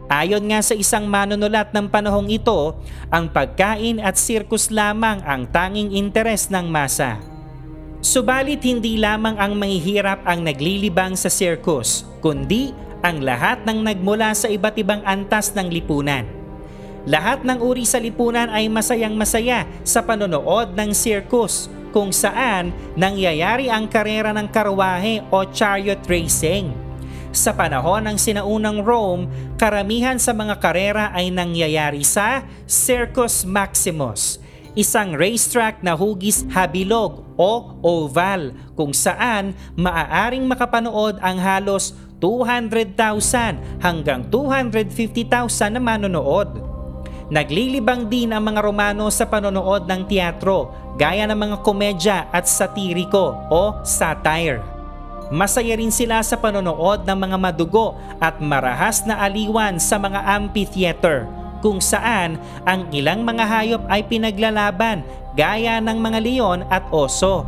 Ayon 0.10 0.42
nga 0.50 0.58
sa 0.66 0.74
isang 0.74 1.06
manunulat 1.06 1.70
ng 1.70 1.86
panahong 1.86 2.34
ito, 2.34 2.74
ang 3.14 3.30
pagkain 3.30 4.02
at 4.02 4.18
sirkus 4.18 4.74
lamang 4.74 5.22
ang 5.22 5.46
tanging 5.46 5.94
interes 5.94 6.50
ng 6.50 6.66
masa. 6.66 7.22
Subalit 8.02 8.66
hindi 8.66 8.98
lamang 8.98 9.38
ang 9.38 9.54
mahihirap 9.54 10.26
ang 10.26 10.42
naglilibang 10.42 11.14
sa 11.14 11.30
sirkus, 11.30 12.10
kundi 12.26 12.74
ang 13.06 13.22
lahat 13.22 13.62
ng 13.70 13.86
nagmula 13.86 14.34
sa 14.34 14.50
iba't 14.50 14.82
ibang 14.82 15.06
antas 15.06 15.54
ng 15.54 15.70
lipunan. 15.70 16.26
Lahat 17.06 17.46
ng 17.46 17.62
uri 17.62 17.86
sa 17.86 18.02
lipunan 18.02 18.50
ay 18.50 18.66
masayang 18.66 19.14
masaya 19.14 19.70
sa 19.86 20.02
panonood 20.02 20.74
ng 20.74 20.90
circus 20.90 21.70
kung 21.94 22.10
saan 22.10 22.74
nangyayari 22.98 23.70
ang 23.70 23.86
karera 23.86 24.34
ng 24.34 24.50
karwahe 24.50 25.22
o 25.30 25.46
chariot 25.54 26.02
racing. 26.10 26.89
Sa 27.30 27.54
panahon 27.54 28.10
ng 28.10 28.18
sinaunang 28.18 28.82
Rome, 28.82 29.30
karamihan 29.62 30.18
sa 30.18 30.34
mga 30.34 30.58
karera 30.58 31.06
ay 31.14 31.30
nangyayari 31.30 32.02
sa 32.02 32.42
Circus 32.66 33.46
Maximus, 33.46 34.42
isang 34.74 35.14
racetrack 35.14 35.86
na 35.86 35.94
hugis 35.94 36.42
habilog 36.50 37.22
o 37.38 37.78
oval 37.86 38.58
kung 38.74 38.98
saan 38.98 39.54
maaaring 39.78 40.42
makapanood 40.50 41.22
ang 41.22 41.38
halos 41.38 41.94
200,000 42.18 42.98
hanggang 43.78 44.26
250,000 44.34 45.78
na 45.78 45.82
manonood. 45.82 46.50
Naglilibang 47.30 48.10
din 48.10 48.34
ang 48.34 48.42
mga 48.42 48.66
Romano 48.66 49.06
sa 49.14 49.30
panonood 49.30 49.86
ng 49.86 50.02
teatro 50.10 50.74
gaya 50.98 51.30
ng 51.30 51.38
mga 51.38 51.58
komedya 51.62 52.18
at 52.34 52.50
satiriko 52.50 53.38
o 53.54 53.86
satire. 53.86 54.79
Masaya 55.30 55.78
rin 55.78 55.94
sila 55.94 56.26
sa 56.26 56.34
panonood 56.42 57.06
ng 57.06 57.18
mga 57.18 57.38
madugo 57.38 57.94
at 58.18 58.42
marahas 58.42 59.06
na 59.06 59.22
aliwan 59.22 59.78
sa 59.78 60.02
mga 60.02 60.26
amphitheater 60.26 61.30
kung 61.62 61.78
saan 61.78 62.42
ang 62.66 62.90
ilang 62.90 63.22
mga 63.22 63.46
hayop 63.46 63.84
ay 63.92 64.02
pinaglalaban 64.10 65.06
gaya 65.38 65.78
ng 65.78 65.98
mga 66.02 66.20
leon 66.24 66.60
at 66.74 66.82
oso. 66.90 67.46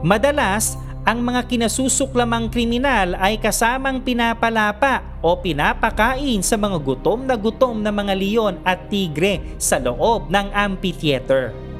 Madalas, 0.00 0.80
ang 1.02 1.18
mga 1.18 1.50
kinasusuklamang 1.50 2.46
kriminal 2.46 3.18
ay 3.18 3.34
kasamang 3.36 3.98
pinapalapa 4.00 5.02
o 5.18 5.34
pinapakain 5.34 6.38
sa 6.40 6.54
mga 6.54 6.78
gutom 6.78 7.26
na 7.26 7.34
gutom 7.34 7.82
na 7.82 7.90
mga 7.90 8.14
leon 8.14 8.54
at 8.62 8.86
tigre 8.86 9.42
sa 9.58 9.82
loob 9.82 10.30
ng 10.30 10.48
amphitheater. 10.54 11.71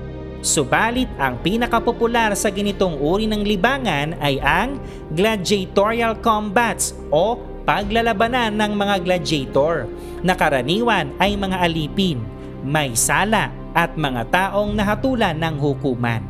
Subalit 0.42 1.06
ang 1.22 1.38
pinakapopular 1.38 2.34
sa 2.34 2.50
ganitong 2.50 2.98
uri 2.98 3.30
ng 3.30 3.46
libangan 3.46 4.18
ay 4.18 4.42
ang 4.42 4.74
gladiatorial 5.14 6.18
combats 6.18 6.98
o 7.14 7.38
paglalabanan 7.62 8.50
ng 8.50 8.74
mga 8.74 9.06
gladiator 9.06 9.86
na 10.18 10.34
karaniwan 10.34 11.14
ay 11.22 11.38
mga 11.38 11.62
alipin, 11.62 12.18
may 12.66 12.90
sala 12.98 13.54
at 13.70 13.94
mga 13.94 14.26
taong 14.34 14.74
nahatulan 14.74 15.38
ng 15.38 15.62
hukuman. 15.62 16.26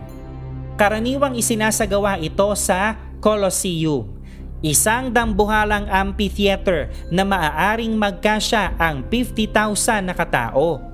Karaniwang 0.76 1.32
isinasagawa 1.32 2.20
ito 2.20 2.52
sa 2.52 3.00
Colosseum. 3.16 4.12
Isang 4.60 5.08
dambuhalang 5.08 5.88
amphitheater 5.88 6.92
na 7.08 7.24
maaaring 7.24 7.96
magkasya 7.96 8.76
ang 8.76 9.08
50,000 9.08 10.04
na 10.04 10.12
katao. 10.12 10.91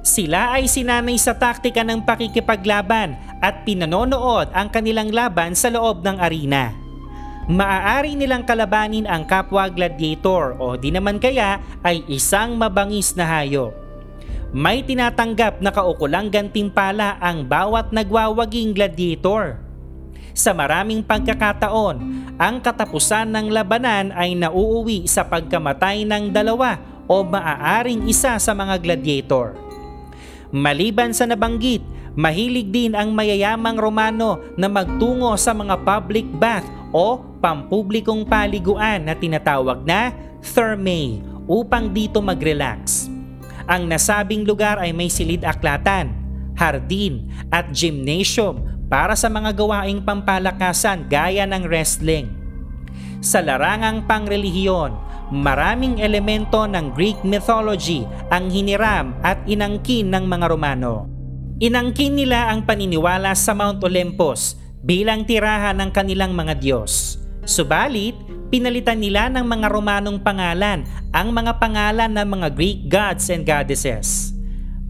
Sila 0.00 0.56
ay 0.56 0.64
sinanay 0.64 1.20
sa 1.20 1.36
taktika 1.36 1.84
ng 1.84 2.00
pakikipaglaban 2.00 3.20
at 3.44 3.68
pinanonood 3.68 4.48
ang 4.56 4.72
kanilang 4.72 5.12
laban 5.12 5.52
sa 5.52 5.68
loob 5.68 6.00
ng 6.00 6.16
arena. 6.16 6.72
Maaari 7.50 8.16
nilang 8.16 8.48
kalabanin 8.48 9.04
ang 9.04 9.28
kapwa 9.28 9.68
gladiator 9.68 10.56
o 10.56 10.78
di 10.78 10.88
naman 10.88 11.20
kaya 11.20 11.60
ay 11.84 12.00
isang 12.08 12.56
mabangis 12.56 13.12
na 13.12 13.28
hayop. 13.28 13.76
May 14.50 14.82
tinatanggap 14.82 15.62
na 15.62 15.70
kaukulang 15.70 16.32
gantimpala 16.32 17.20
ang 17.20 17.44
bawat 17.44 17.92
nagwawaging 17.92 18.72
gladiator. 18.72 19.60
Sa 20.32 20.56
maraming 20.56 21.04
pagkakataon, 21.04 21.96
ang 22.40 22.56
katapusan 22.62 23.30
ng 23.34 23.46
labanan 23.52 24.14
ay 24.16 24.32
nauuwi 24.38 25.04
sa 25.04 25.26
pagkamatay 25.26 26.08
ng 26.08 26.32
dalawa 26.32 26.78
o 27.10 27.20
maaaring 27.26 28.06
isa 28.06 28.38
sa 28.38 28.52
mga 28.54 28.78
gladiator. 28.78 29.69
Maliban 30.50 31.14
sa 31.14 31.30
nabanggit, 31.30 31.78
mahilig 32.18 32.74
din 32.74 32.98
ang 32.98 33.14
mayayamang 33.14 33.78
Romano 33.78 34.42
na 34.58 34.66
magtungo 34.66 35.30
sa 35.38 35.54
mga 35.54 35.78
public 35.86 36.26
bath 36.26 36.66
o 36.90 37.22
pampublikong 37.38 38.26
paliguan 38.26 39.06
na 39.06 39.14
tinatawag 39.14 39.86
na 39.86 40.10
thermae 40.42 41.22
upang 41.46 41.94
dito 41.94 42.18
mag-relax. 42.18 43.06
Ang 43.70 43.86
nasabing 43.86 44.42
lugar 44.42 44.82
ay 44.82 44.90
may 44.90 45.06
silid-aklatan, 45.06 46.10
hardin 46.58 47.30
at 47.54 47.70
gymnasium 47.70 48.66
para 48.90 49.14
sa 49.14 49.30
mga 49.30 49.54
gawaing 49.54 50.02
pampalakasan 50.02 51.06
gaya 51.06 51.46
ng 51.46 51.62
wrestling. 51.70 52.26
Sa 53.22 53.38
larangang 53.38 54.02
pangrelihiyon, 54.10 54.98
maraming 55.30 56.02
elemento 56.02 56.66
ng 56.66 56.90
Greek 56.94 57.22
mythology 57.22 58.04
ang 58.28 58.50
hiniram 58.50 59.14
at 59.22 59.38
inangkin 59.46 60.10
ng 60.10 60.26
mga 60.26 60.46
Romano. 60.50 61.06
Inangkin 61.62 62.18
nila 62.18 62.50
ang 62.50 62.66
paniniwala 62.66 63.32
sa 63.38 63.54
Mount 63.54 63.78
Olympus 63.86 64.58
bilang 64.82 65.22
tirahan 65.22 65.78
ng 65.78 65.90
kanilang 65.94 66.34
mga 66.34 66.58
Diyos. 66.58 67.20
Subalit, 67.44 68.16
pinalitan 68.48 68.98
nila 68.98 69.28
ng 69.28 69.44
mga 69.44 69.68
Romanong 69.68 70.18
pangalan 70.24 70.84
ang 71.12 71.28
mga 71.30 71.60
pangalan 71.60 72.10
ng 72.10 72.26
mga 72.26 72.48
Greek 72.56 72.80
gods 72.88 73.28
and 73.28 73.44
goddesses. 73.44 74.32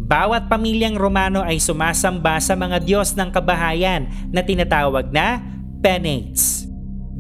Bawat 0.01 0.51
pamilyang 0.51 0.99
Romano 0.99 1.45
ay 1.45 1.59
sumasamba 1.59 2.41
sa 2.43 2.59
mga 2.59 2.83
Diyos 2.83 3.15
ng 3.15 3.31
kabahayan 3.31 4.11
na 4.33 4.43
tinatawag 4.43 5.13
na 5.13 5.43
Penates. 5.83 6.70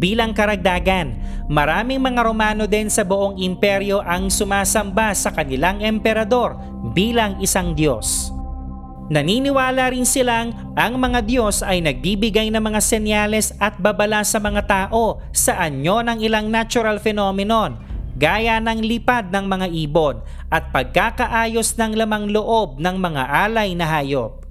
Bilang 0.00 0.32
karagdagan, 0.32 1.12
maraming 1.52 2.00
mga 2.00 2.24
Romano 2.24 2.64
din 2.64 2.88
sa 2.88 3.04
buong 3.04 3.36
imperyo 3.36 4.00
ang 4.00 4.32
sumasamba 4.32 5.12
sa 5.12 5.28
kanilang 5.28 5.84
emperador 5.84 6.56
bilang 6.96 7.36
isang 7.44 7.76
Diyos. 7.76 8.32
Naniniwala 9.12 9.92
rin 9.92 10.08
silang 10.08 10.72
ang 10.72 10.96
mga 10.96 11.20
Diyos 11.28 11.60
ay 11.60 11.84
nagbibigay 11.84 12.48
ng 12.48 12.64
mga 12.64 12.80
senyales 12.80 13.52
at 13.60 13.76
babala 13.76 14.24
sa 14.24 14.40
mga 14.40 14.64
tao 14.64 15.20
sa 15.36 15.60
anyo 15.60 16.00
ng 16.00 16.24
ilang 16.24 16.48
natural 16.48 16.96
phenomenon 16.96 17.76
gaya 18.16 18.56
ng 18.56 18.80
lipad 18.80 19.28
ng 19.28 19.44
mga 19.50 19.66
ibon 19.84 20.24
at 20.48 20.72
pagkakaayos 20.72 21.76
ng 21.76 21.92
lamang 22.00 22.32
loob 22.32 22.80
ng 22.80 22.96
mga 22.96 23.22
alay 23.48 23.76
na 23.76 23.84
hayop. 23.84 24.48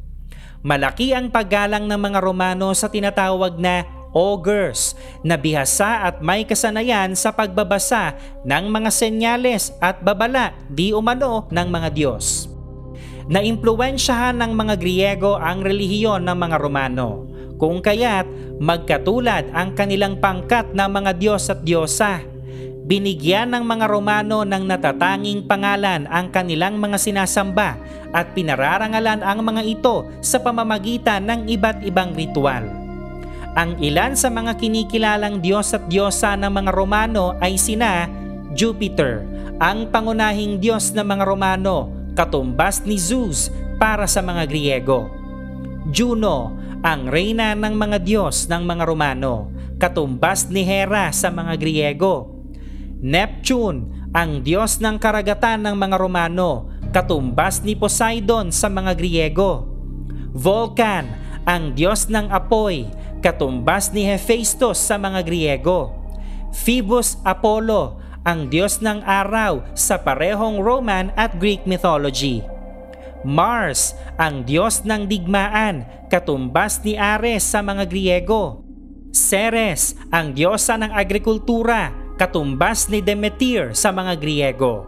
Malaki 0.60 1.16
ang 1.16 1.32
paggalang 1.32 1.88
ng 1.88 1.96
mga 1.98 2.20
Romano 2.20 2.76
sa 2.76 2.92
tinatawag 2.92 3.56
na 3.58 3.88
augurs 4.14 4.98
na 5.22 5.38
bihasa 5.38 6.10
at 6.10 6.22
may 6.24 6.46
kasanayan 6.46 7.14
sa 7.14 7.34
pagbabasa 7.34 8.18
ng 8.46 8.66
mga 8.70 8.90
senyales 8.90 9.74
at 9.78 10.02
babala 10.02 10.56
di 10.70 10.94
umano 10.94 11.46
ng 11.50 11.68
mga 11.70 11.90
Diyos. 11.94 12.50
Naimpluwensyahan 13.30 14.42
ng 14.42 14.52
mga 14.58 14.76
Griego 14.82 15.38
ang 15.38 15.62
relihiyon 15.62 16.26
ng 16.26 16.38
mga 16.38 16.58
Romano, 16.58 17.30
kung 17.62 17.78
kaya't 17.78 18.26
magkatulad 18.58 19.54
ang 19.54 19.78
kanilang 19.78 20.18
pangkat 20.18 20.74
ng 20.74 20.90
mga 20.90 21.12
Diyos 21.22 21.46
at 21.54 21.62
Diyosa 21.62 22.26
binigyan 22.90 23.54
ng 23.54 23.70
mga 23.70 23.86
Romano 23.86 24.42
ng 24.42 24.66
natatanging 24.66 25.46
pangalan 25.46 26.10
ang 26.10 26.34
kanilang 26.34 26.82
mga 26.82 26.98
sinasamba 26.98 27.78
at 28.10 28.34
pinararangalan 28.34 29.22
ang 29.22 29.46
mga 29.46 29.62
ito 29.62 30.10
sa 30.26 30.42
pamamagitan 30.42 31.22
ng 31.30 31.54
iba't 31.54 31.86
ibang 31.86 32.18
ritual. 32.18 32.79
Ang 33.60 33.76
ilan 33.84 34.16
sa 34.16 34.32
mga 34.32 34.56
kinikilalang 34.56 35.44
Diyos 35.44 35.76
at 35.76 35.92
Diyosa 35.92 36.40
ng 36.40 36.48
mga 36.48 36.72
Romano 36.72 37.36
ay 37.44 37.60
sina 37.60 38.08
Jupiter, 38.56 39.28
ang 39.60 39.92
pangunahing 39.92 40.64
Diyos 40.64 40.96
ng 40.96 41.04
mga 41.04 41.28
Romano, 41.28 41.92
katumbas 42.16 42.88
ni 42.88 42.96
Zeus 42.96 43.52
para 43.76 44.08
sa 44.08 44.24
mga 44.24 44.48
Griego. 44.48 45.12
Juno, 45.92 46.56
ang 46.88 47.12
reyna 47.12 47.52
ng 47.52 47.76
mga 47.76 48.00
Diyos 48.00 48.48
ng 48.48 48.64
mga 48.64 48.88
Romano, 48.88 49.52
katumbas 49.76 50.48
ni 50.48 50.64
Hera 50.64 51.12
sa 51.12 51.28
mga 51.28 51.60
Griego 51.60 52.40
Neptune, 53.04 54.12
ang 54.16 54.40
diyos 54.40 54.84
ng 54.84 55.00
karagatan 55.00 55.68
ng 55.68 55.76
mga 55.76 55.96
Romano, 56.00 56.68
katumbas 56.96 57.64
ni 57.64 57.76
Poseidon 57.76 58.56
sa 58.56 58.72
mga 58.72 58.96
Griego. 58.96 59.68
Vulcan, 60.36 61.08
ang 61.48 61.72
diyos 61.76 62.12
ng 62.12 62.28
apoy, 62.28 62.88
katumbas 63.20 63.92
ni 63.92 64.08
Hephaestus 64.08 64.80
sa 64.80 64.96
mga 64.96 65.24
Griego. 65.24 65.92
Phoebus 66.56 67.20
Apollo, 67.22 68.00
ang 68.24 68.52
diyos 68.52 68.84
ng 68.84 69.04
araw 69.06 69.64
sa 69.76 70.00
parehong 70.00 70.60
Roman 70.60 71.12
at 71.16 71.38
Greek 71.40 71.64
mythology. 71.64 72.44
Mars, 73.24 73.96
ang 74.16 74.48
diyos 74.48 74.88
ng 74.88 75.08
digmaan, 75.08 75.84
katumbas 76.08 76.80
ni 76.84 76.96
Ares 76.96 77.44
sa 77.44 77.60
mga 77.60 77.84
Griego. 77.88 78.64
Ceres, 79.12 79.98
ang 80.14 80.32
diyosa 80.38 80.78
ng 80.78 80.94
agrikultura, 80.94 81.92
katumbas 82.16 82.88
ni 82.88 83.02
Demeter 83.02 83.74
sa 83.74 83.90
mga 83.90 84.16
Griego. 84.22 84.86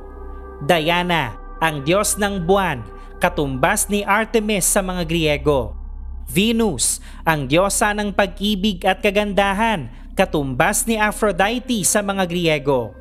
Diana, 0.62 1.36
ang 1.58 1.82
diyos 1.82 2.22
ng 2.22 2.46
buwan, 2.46 2.86
katumbas 3.18 3.90
ni 3.90 4.06
Artemis 4.06 4.70
sa 4.70 4.86
mga 4.86 5.04
Griego. 5.10 5.81
Venus, 6.30 7.00
ang 7.26 7.46
diyosa 7.50 7.94
ng 7.96 8.14
pag-ibig 8.14 8.84
at 8.84 9.00
kagandahan, 9.00 9.90
katumbas 10.14 10.86
ni 10.86 11.00
Aphrodite 11.00 11.86
sa 11.88 12.04
mga 12.04 12.28
Griego. 12.28 12.94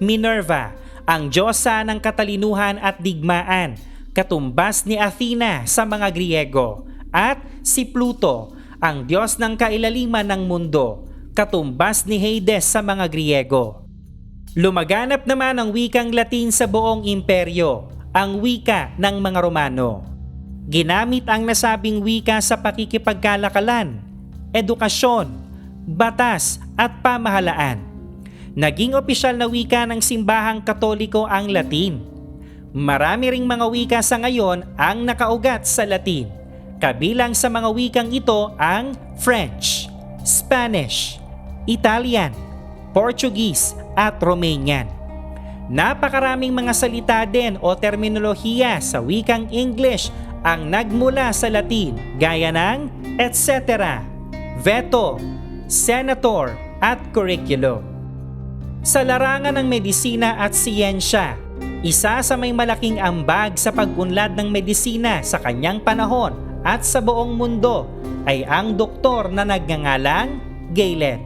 Minerva, 0.00 0.74
ang 1.04 1.28
diyosa 1.28 1.82
ng 1.84 1.98
katalinuhan 1.98 2.78
at 2.80 3.00
digmaan, 3.02 3.76
katumbas 4.12 4.84
ni 4.86 4.98
Athena 4.98 5.66
sa 5.66 5.86
mga 5.86 6.08
Griego. 6.14 6.86
At 7.10 7.42
si 7.66 7.86
Pluto, 7.86 8.54
ang 8.80 9.04
diyos 9.04 9.36
ng 9.36 9.58
kailaliman 9.58 10.24
ng 10.24 10.42
mundo, 10.46 11.04
katumbas 11.36 12.08
ni 12.08 12.16
Hades 12.16 12.64
sa 12.64 12.80
mga 12.80 13.10
Griego. 13.12 13.84
Lumaganap 14.56 15.28
naman 15.28 15.58
ang 15.60 15.70
wikang 15.70 16.10
Latin 16.10 16.50
sa 16.50 16.66
buong 16.66 17.06
imperyo, 17.06 17.86
ang 18.10 18.42
wika 18.42 18.94
ng 18.98 19.22
mga 19.22 19.38
Romano. 19.46 20.02
Ginamit 20.70 21.26
ang 21.26 21.42
nasabing 21.42 21.98
wika 21.98 22.38
sa 22.38 22.54
pakikipagkalakalan, 22.54 23.98
edukasyon, 24.54 25.26
batas 25.82 26.62
at 26.78 26.94
pamahalaan. 27.02 27.82
Naging 28.54 28.94
opisyal 28.94 29.34
na 29.34 29.50
wika 29.50 29.82
ng 29.90 29.98
simbahang 29.98 30.62
katoliko 30.62 31.26
ang 31.26 31.50
Latin. 31.50 31.98
Marami 32.70 33.34
ring 33.34 33.50
mga 33.50 33.66
wika 33.66 33.98
sa 33.98 34.22
ngayon 34.22 34.62
ang 34.78 35.02
nakaugat 35.02 35.66
sa 35.66 35.82
Latin. 35.82 36.30
Kabilang 36.78 37.34
sa 37.34 37.50
mga 37.50 37.66
wikang 37.74 38.14
ito 38.14 38.54
ang 38.54 38.94
French, 39.18 39.90
Spanish, 40.22 41.18
Italian, 41.66 42.30
Portuguese 42.94 43.74
at 43.98 44.22
Romanian. 44.22 44.86
Napakaraming 45.66 46.54
mga 46.54 46.72
salita 46.78 47.18
din 47.26 47.58
o 47.58 47.74
terminolohiya 47.74 48.78
sa 48.78 49.02
wikang 49.02 49.50
English 49.50 50.14
ang 50.40 50.72
nagmula 50.72 51.32
sa 51.36 51.52
Latin 51.52 51.96
gaya 52.16 52.48
ng 52.52 52.88
etc., 53.20 54.00
veto, 54.64 55.20
senator 55.68 56.56
at 56.80 57.00
curriculum. 57.12 57.84
Sa 58.80 59.04
larangan 59.04 59.60
ng 59.60 59.68
medisina 59.68 60.40
at 60.40 60.56
siyensya, 60.56 61.36
isa 61.84 62.24
sa 62.24 62.34
may 62.36 62.52
malaking 62.52 62.96
ambag 62.96 63.60
sa 63.60 63.68
pag-unlad 63.68 64.36
ng 64.36 64.48
medisina 64.48 65.20
sa 65.20 65.36
kanyang 65.36 65.80
panahon 65.84 66.32
at 66.64 66.84
sa 66.84 67.00
buong 67.00 67.36
mundo 67.36 67.88
ay 68.24 68.44
ang 68.44 68.76
doktor 68.76 69.28
na 69.32 69.44
nagngangalang 69.44 70.40
Galen. 70.72 71.20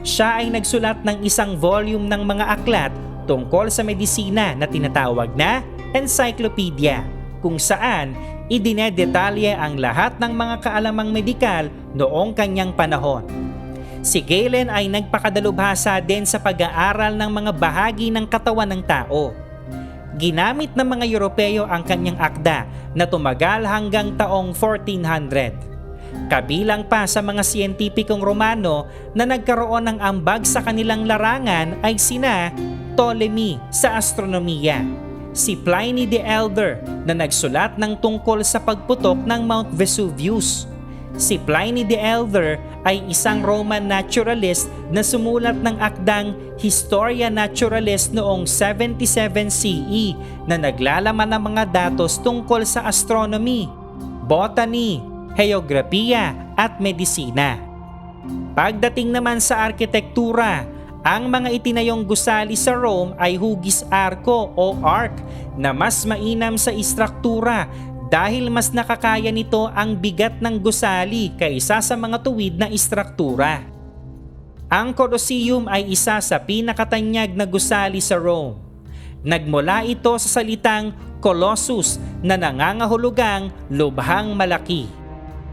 Siya 0.00 0.40
ay 0.40 0.48
nagsulat 0.48 1.04
ng 1.04 1.22
isang 1.22 1.54
volume 1.60 2.08
ng 2.08 2.22
mga 2.24 2.44
aklat 2.58 2.92
tungkol 3.28 3.68
sa 3.68 3.84
medisina 3.84 4.56
na 4.56 4.64
tinatawag 4.64 5.36
na 5.36 5.60
encyclopedia 5.92 7.04
kung 7.44 7.60
saan 7.60 8.16
idinedetalye 8.50 9.54
ang 9.54 9.78
lahat 9.78 10.18
ng 10.18 10.34
mga 10.34 10.54
kaalamang 10.66 11.14
medikal 11.14 11.70
noong 11.94 12.34
kanyang 12.34 12.74
panahon. 12.74 13.22
Si 14.02 14.18
Galen 14.18 14.66
ay 14.66 14.90
nagpakadalubhasa 14.90 16.02
din 16.02 16.26
sa 16.26 16.42
pag-aaral 16.42 17.14
ng 17.14 17.30
mga 17.30 17.52
bahagi 17.54 18.10
ng 18.10 18.26
katawan 18.26 18.66
ng 18.74 18.82
tao. 18.82 19.30
Ginamit 20.18 20.74
ng 20.74 20.88
mga 20.88 21.04
Europeo 21.06 21.62
ang 21.64 21.86
kanyang 21.86 22.18
akda 22.18 22.66
na 22.92 23.06
tumagal 23.06 23.62
hanggang 23.62 24.18
taong 24.18 24.50
1400. 24.52 25.70
Kabilang 26.26 26.90
pa 26.90 27.06
sa 27.06 27.22
mga 27.22 27.46
siyentipikong 27.46 28.18
Romano 28.18 28.90
na 29.14 29.22
nagkaroon 29.22 29.86
ng 29.86 29.98
ambag 30.02 30.42
sa 30.42 30.58
kanilang 30.58 31.06
larangan 31.06 31.78
ay 31.86 31.94
sina 32.02 32.50
Ptolemy 32.98 33.62
sa 33.70 33.94
astronomiya, 33.94 34.82
si 35.30 35.54
Pliny 35.54 36.06
the 36.06 36.22
Elder 36.22 36.82
na 37.06 37.14
nagsulat 37.14 37.78
ng 37.78 37.98
tungkol 37.98 38.42
sa 38.42 38.58
pagputok 38.58 39.18
ng 39.22 39.40
Mount 39.46 39.70
Vesuvius. 39.74 40.66
Si 41.18 41.36
Pliny 41.42 41.82
the 41.82 41.98
Elder 41.98 42.56
ay 42.86 43.02
isang 43.10 43.42
Roman 43.42 43.82
naturalist 43.84 44.70
na 44.88 45.02
sumulat 45.02 45.58
ng 45.58 45.76
akdang 45.82 46.32
Historia 46.56 47.28
Naturalis 47.28 48.14
noong 48.14 48.46
77 48.46 49.50
CE 49.50 50.14
na 50.46 50.54
naglalaman 50.54 51.28
ng 51.34 51.42
mga 51.50 51.64
datos 51.66 52.16
tungkol 52.20 52.62
sa 52.62 52.86
astronomy, 52.86 53.66
botany, 54.24 55.02
heograpiya 55.34 56.36
at 56.54 56.78
medisina. 56.78 57.58
Pagdating 58.54 59.10
naman 59.10 59.40
sa 59.40 59.66
arkitektura, 59.66 60.68
ang 61.00 61.32
mga 61.32 61.48
itinayong 61.56 62.04
gusali 62.04 62.52
sa 62.60 62.76
Rome 62.76 63.16
ay 63.16 63.40
hugis 63.40 63.88
arko 63.88 64.52
o 64.52 64.76
arc 64.84 65.16
na 65.56 65.72
mas 65.72 66.04
mainam 66.04 66.60
sa 66.60 66.68
istruktura 66.76 67.64
dahil 68.12 68.52
mas 68.52 68.68
nakakaya 68.68 69.32
nito 69.32 69.70
ang 69.72 69.96
bigat 69.96 70.44
ng 70.44 70.60
gusali 70.60 71.32
kaysa 71.40 71.80
sa 71.80 71.94
mga 71.96 72.20
tuwid 72.20 72.60
na 72.60 72.68
istruktura. 72.68 73.64
Ang 74.68 74.92
Colosseum 74.92 75.66
ay 75.72 75.88
isa 75.88 76.20
sa 76.20 76.36
pinakatanyag 76.36 77.32
na 77.32 77.48
gusali 77.48 77.98
sa 78.04 78.20
Rome. 78.20 78.60
Nagmula 79.24 79.88
ito 79.88 80.12
sa 80.20 80.40
salitang 80.40 80.92
Colossus 81.24 81.96
na 82.20 82.36
nangangahulugang 82.36 83.48
lubhang 83.72 84.36
malaki. 84.36 84.99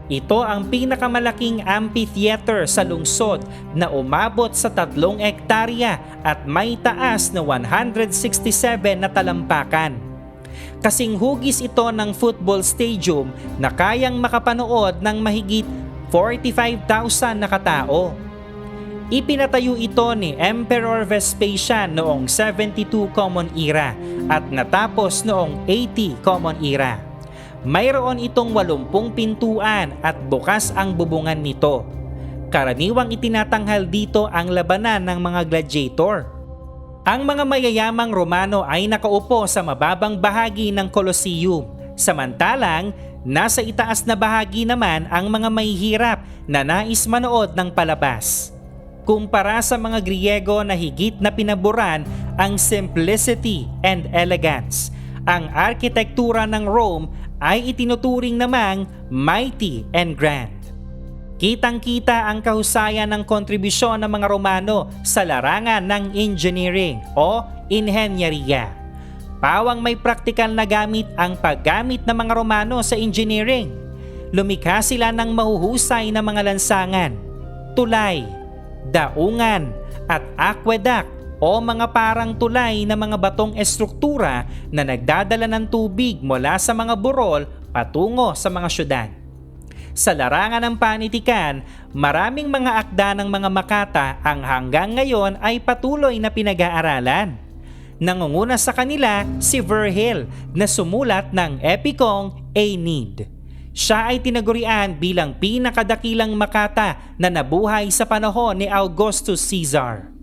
Ito 0.08 0.40
ang 0.40 0.72
pinakamalaking 0.72 1.68
amphitheater 1.68 2.64
sa 2.64 2.80
lungsod 2.80 3.44
na 3.76 3.92
umabot 3.92 4.48
sa 4.56 4.72
tatlong 4.72 5.20
ektarya 5.20 6.00
at 6.24 6.48
may 6.48 6.80
taas 6.80 7.28
na 7.28 7.44
167 7.44 8.48
na 8.96 9.08
talampakan. 9.12 10.00
Kasing 10.80 11.20
hugis 11.20 11.60
ito 11.60 11.84
ng 11.92 12.16
football 12.16 12.64
stadium 12.64 13.28
na 13.60 13.68
kayang 13.68 14.16
makapanood 14.16 14.96
ng 15.04 15.16
mahigit 15.20 15.68
45,000 16.08 17.44
na 17.44 17.48
katao. 17.50 18.16
Ipinatayo 19.12 19.76
ito 19.76 20.08
ni 20.16 20.36
Emperor 20.40 21.04
Vespasian 21.04 21.92
noong 21.96 22.28
72 22.28 23.12
Common 23.12 23.48
Era 23.56 23.92
at 24.28 24.44
natapos 24.48 25.24
noong 25.24 25.68
80 25.68 26.20
Common 26.24 26.56
Era. 26.64 27.07
Mayroon 27.66 28.22
itong 28.22 28.54
80 28.54 29.18
pintuan 29.18 29.98
at 29.98 30.14
bukas 30.30 30.70
ang 30.78 30.94
bubungan 30.94 31.38
nito. 31.42 31.82
Karaniwang 32.54 33.10
itinatanghal 33.10 33.90
dito 33.90 34.30
ang 34.30 34.54
labanan 34.54 35.02
ng 35.02 35.18
mga 35.18 35.40
gladiator. 35.50 36.30
Ang 37.02 37.26
mga 37.26 37.42
mayayamang 37.42 38.14
Romano 38.14 38.62
ay 38.62 38.86
nakaupo 38.86 39.48
sa 39.50 39.64
mababang 39.64 40.14
bahagi 40.20 40.70
ng 40.70 40.86
Colosseum, 40.92 41.66
samantalang 41.98 42.94
nasa 43.26 43.58
itaas 43.64 44.06
na 44.06 44.14
bahagi 44.14 44.62
naman 44.62 45.10
ang 45.10 45.26
mga 45.26 45.48
mahihirap 45.50 46.18
na 46.46 46.62
nais 46.62 47.04
manood 47.10 47.58
ng 47.58 47.68
palabas. 47.74 48.54
Kumpara 49.02 49.58
sa 49.64 49.80
mga 49.80 50.04
Griego 50.04 50.60
na 50.62 50.76
higit 50.76 51.16
na 51.16 51.32
pinaboran 51.32 52.04
ang 52.36 52.60
simplicity 52.60 53.64
and 53.80 54.04
elegance, 54.12 54.92
ang 55.24 55.48
arkitektura 55.52 56.44
ng 56.44 56.68
Rome 56.68 57.08
ay 57.38 57.70
itinuturing 57.70 58.34
namang 58.34 58.86
mighty 59.08 59.86
and 59.94 60.14
grand. 60.18 60.54
Kitang-kita 61.38 62.26
ang 62.26 62.42
kahusayan 62.42 63.14
ng 63.14 63.22
kontribusyon 63.22 64.02
ng 64.02 64.10
mga 64.10 64.26
Romano 64.26 64.90
sa 65.06 65.22
larangan 65.22 65.86
ng 65.86 66.04
engineering 66.18 66.98
o 67.14 67.46
inhenyeriya. 67.70 68.74
Pawang 69.38 69.78
may 69.78 69.94
praktikal 69.94 70.50
na 70.50 70.66
gamit 70.66 71.06
ang 71.14 71.38
paggamit 71.38 72.02
ng 72.02 72.16
mga 72.26 72.32
Romano 72.34 72.82
sa 72.82 72.98
engineering. 72.98 73.70
Lumikha 74.34 74.82
sila 74.82 75.14
ng 75.14 75.30
mahuhusay 75.30 76.10
na 76.10 76.26
mga 76.26 76.42
lansangan, 76.42 77.14
tulay, 77.78 78.26
daungan 78.90 79.70
at 80.10 80.26
aqueduct 80.34 81.17
o 81.38 81.62
mga 81.62 81.86
parang 81.94 82.34
tulay 82.34 82.82
na 82.82 82.98
mga 82.98 83.14
batong 83.18 83.54
estruktura 83.54 84.46
na 84.74 84.82
nagdadala 84.82 85.46
ng 85.46 85.70
tubig 85.70 86.18
mula 86.18 86.58
sa 86.58 86.74
mga 86.74 86.98
burol 86.98 87.46
patungo 87.70 88.34
sa 88.34 88.50
mga 88.50 88.68
syudad. 88.70 89.08
Sa 89.98 90.14
larangan 90.14 90.62
ng 90.62 90.76
panitikan, 90.78 91.62
maraming 91.90 92.46
mga 92.46 92.86
akda 92.86 93.18
ng 93.18 93.28
mga 93.30 93.48
makata 93.50 94.06
ang 94.22 94.46
hanggang 94.46 94.94
ngayon 94.94 95.38
ay 95.42 95.58
patuloy 95.58 96.22
na 96.22 96.30
pinag-aaralan. 96.30 97.34
Nangunguna 97.98 98.54
sa 98.54 98.70
kanila 98.70 99.26
si 99.42 99.58
Virgil 99.58 100.30
na 100.54 100.70
sumulat 100.70 101.34
ng 101.34 101.58
epikong 101.58 102.30
Aeneid. 102.54 103.26
Siya 103.74 104.14
ay 104.14 104.22
tinagurian 104.22 104.94
bilang 104.94 105.34
pinakadakilang 105.34 106.30
makata 106.34 107.14
na 107.18 107.26
nabuhay 107.26 107.90
sa 107.90 108.06
panahon 108.06 108.62
ni 108.62 108.66
Augustus 108.70 109.42
Caesar. 109.50 110.17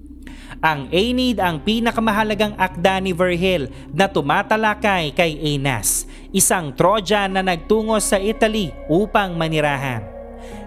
Ang 0.64 0.88
Aeneid 0.88 1.44
ang 1.44 1.60
pinakamahalagang 1.60 2.56
akda 2.56 3.04
ni 3.04 3.12
Virgil 3.12 3.68
na 3.92 4.08
tumatalakay 4.08 5.12
kay 5.12 5.36
Aeneas, 5.36 6.08
isang 6.32 6.72
Trojan 6.72 7.36
na 7.36 7.44
nagtungo 7.44 8.00
sa 8.00 8.16
Italy 8.16 8.72
upang 8.88 9.36
manirahan. 9.36 10.06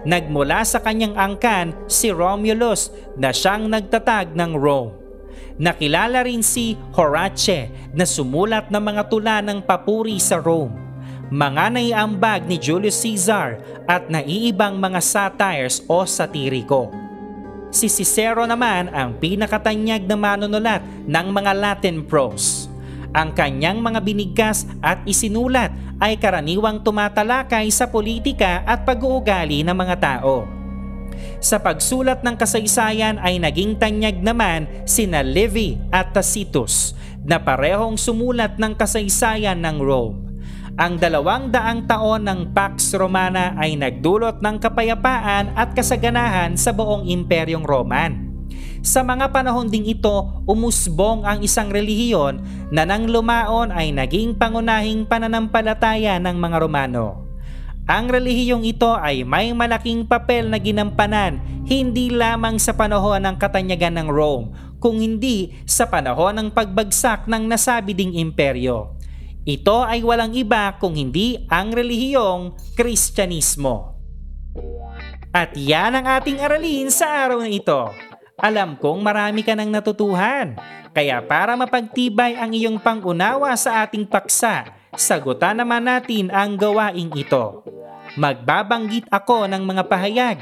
Nagmula 0.05 0.61
sa 0.63 0.79
kanyang 0.79 1.17
angkan 1.17 1.73
si 1.89 2.13
Romulus 2.13 2.93
na 3.17 3.33
siyang 3.33 3.67
nagtatag 3.67 4.37
ng 4.37 4.51
Rome. 4.55 4.95
Nakilala 5.59 6.23
rin 6.23 6.39
si 6.39 6.79
Horace 6.95 7.67
na 7.91 8.07
sumulat 8.07 8.71
ng 8.71 8.79
mga 8.79 9.03
tula 9.11 9.43
ng 9.43 9.59
papuri 9.59 10.15
sa 10.15 10.39
Rome. 10.39 10.71
Mga 11.29 11.65
naiambag 11.75 12.47
ni 12.47 12.55
Julius 12.55 13.03
Caesar 13.03 13.59
at 13.83 14.07
naiibang 14.07 14.79
mga 14.79 15.03
satires 15.03 15.83
o 15.85 16.07
satiriko. 16.07 17.08
Si 17.69 17.85
Cicero 17.85 18.49
naman 18.49 18.89
ang 18.89 19.21
pinakatanyag 19.21 20.09
na 20.09 20.17
manunulat 20.17 20.81
ng 21.05 21.27
mga 21.29 21.51
Latin 21.53 22.01
prose. 22.01 22.65
Ang 23.13 23.33
kanyang 23.37 23.77
mga 23.77 24.01
binigkas 24.01 24.65
at 24.81 25.01
isinulat 25.05 25.69
ay 26.01 26.17
karaniwang 26.17 26.81
tumatalakay 26.81 27.69
sa 27.69 27.85
politika 27.89 28.65
at 28.65 28.85
pag-uugali 28.89 29.61
ng 29.61 29.77
mga 29.77 29.95
tao. 30.01 30.49
Sa 31.37 31.61
pagsulat 31.61 32.25
ng 32.25 32.35
kasaysayan 32.37 33.21
ay 33.21 33.37
naging 33.37 33.77
tanyag 33.77 34.17
naman 34.17 34.65
sina 34.89 35.21
Livy 35.21 35.77
at 35.93 36.09
Tacitus 36.09 36.97
na 37.21 37.37
parehong 37.37 38.01
sumulat 38.01 38.57
ng 38.57 38.73
kasaysayan 38.73 39.61
ng 39.61 39.77
Rome. 39.77 40.28
Ang 40.79 40.95
dalawang 40.95 41.51
daang 41.51 41.83
taon 41.91 42.23
ng 42.23 42.55
Pax 42.55 42.95
Romana 42.95 43.51
ay 43.59 43.75
nagdulot 43.75 44.39
ng 44.39 44.63
kapayapaan 44.63 45.51
at 45.51 45.75
kasaganahan 45.75 46.55
sa 46.55 46.71
buong 46.71 47.03
Imperyong 47.03 47.67
Roman. 47.67 48.31
Sa 48.79 49.03
mga 49.03 49.27
panahon 49.35 49.67
ding 49.67 49.83
ito, 49.83 50.39
umusbong 50.47 51.27
ang 51.27 51.43
isang 51.43 51.67
relihiyon 51.67 52.39
na 52.71 52.87
nang 52.87 53.11
lumaon 53.11 53.75
ay 53.75 53.91
naging 53.91 54.39
pangunahing 54.39 55.03
pananampalataya 55.03 56.15
ng 56.15 56.39
mga 56.39 56.57
Romano. 56.63 57.27
Ang 57.83 58.07
relihiyong 58.07 58.63
ito 58.63 58.95
ay 58.95 59.27
may 59.27 59.51
malaking 59.51 60.07
papel 60.07 60.47
na 60.47 60.63
ginampanan 60.63 61.43
hindi 61.67 62.07
lamang 62.07 62.55
sa 62.55 62.71
panahon 62.71 63.19
ng 63.27 63.35
katanyagan 63.35 63.99
ng 63.99 64.07
Rome, 64.07 64.55
kung 64.79 65.03
hindi 65.03 65.59
sa 65.67 65.91
panahon 65.91 66.39
ng 66.39 66.47
pagbagsak 66.55 67.27
ng 67.27 67.51
nasabi 67.51 67.91
ding 67.91 68.15
imperyo. 68.15 68.98
Ito 69.49 69.81
ay 69.81 70.05
walang 70.05 70.37
iba 70.37 70.77
kung 70.77 70.93
hindi 70.93 71.41
ang 71.49 71.73
relihiyong 71.73 72.53
Kristyanismo. 72.77 73.97
At 75.33 75.57
yan 75.57 75.97
ang 75.97 76.05
ating 76.05 76.37
aralin 76.37 76.93
sa 76.93 77.25
araw 77.25 77.41
na 77.41 77.49
ito. 77.49 77.89
Alam 78.37 78.77
kong 78.77 79.01
marami 79.01 79.41
ka 79.41 79.57
nang 79.57 79.73
natutuhan. 79.73 80.53
Kaya 80.93 81.17
para 81.25 81.57
mapagtibay 81.57 82.37
ang 82.37 82.53
iyong 82.53 82.77
pangunawa 82.77 83.57
sa 83.57 83.81
ating 83.81 84.05
paksa, 84.05 84.69
sagutan 84.93 85.57
naman 85.57 85.81
natin 85.81 86.29
ang 86.29 86.53
gawaing 86.53 87.09
ito. 87.17 87.65
Magbabanggit 88.21 89.09
ako 89.09 89.49
ng 89.49 89.65
mga 89.65 89.83
pahayag. 89.89 90.37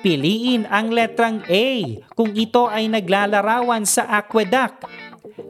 Piliin 0.00 0.64
ang 0.72 0.88
letrang 0.88 1.44
A 1.44 1.68
kung 2.16 2.32
ito 2.32 2.64
ay 2.64 2.88
naglalarawan 2.88 3.84
sa 3.84 4.08
aqueduct. 4.08 4.88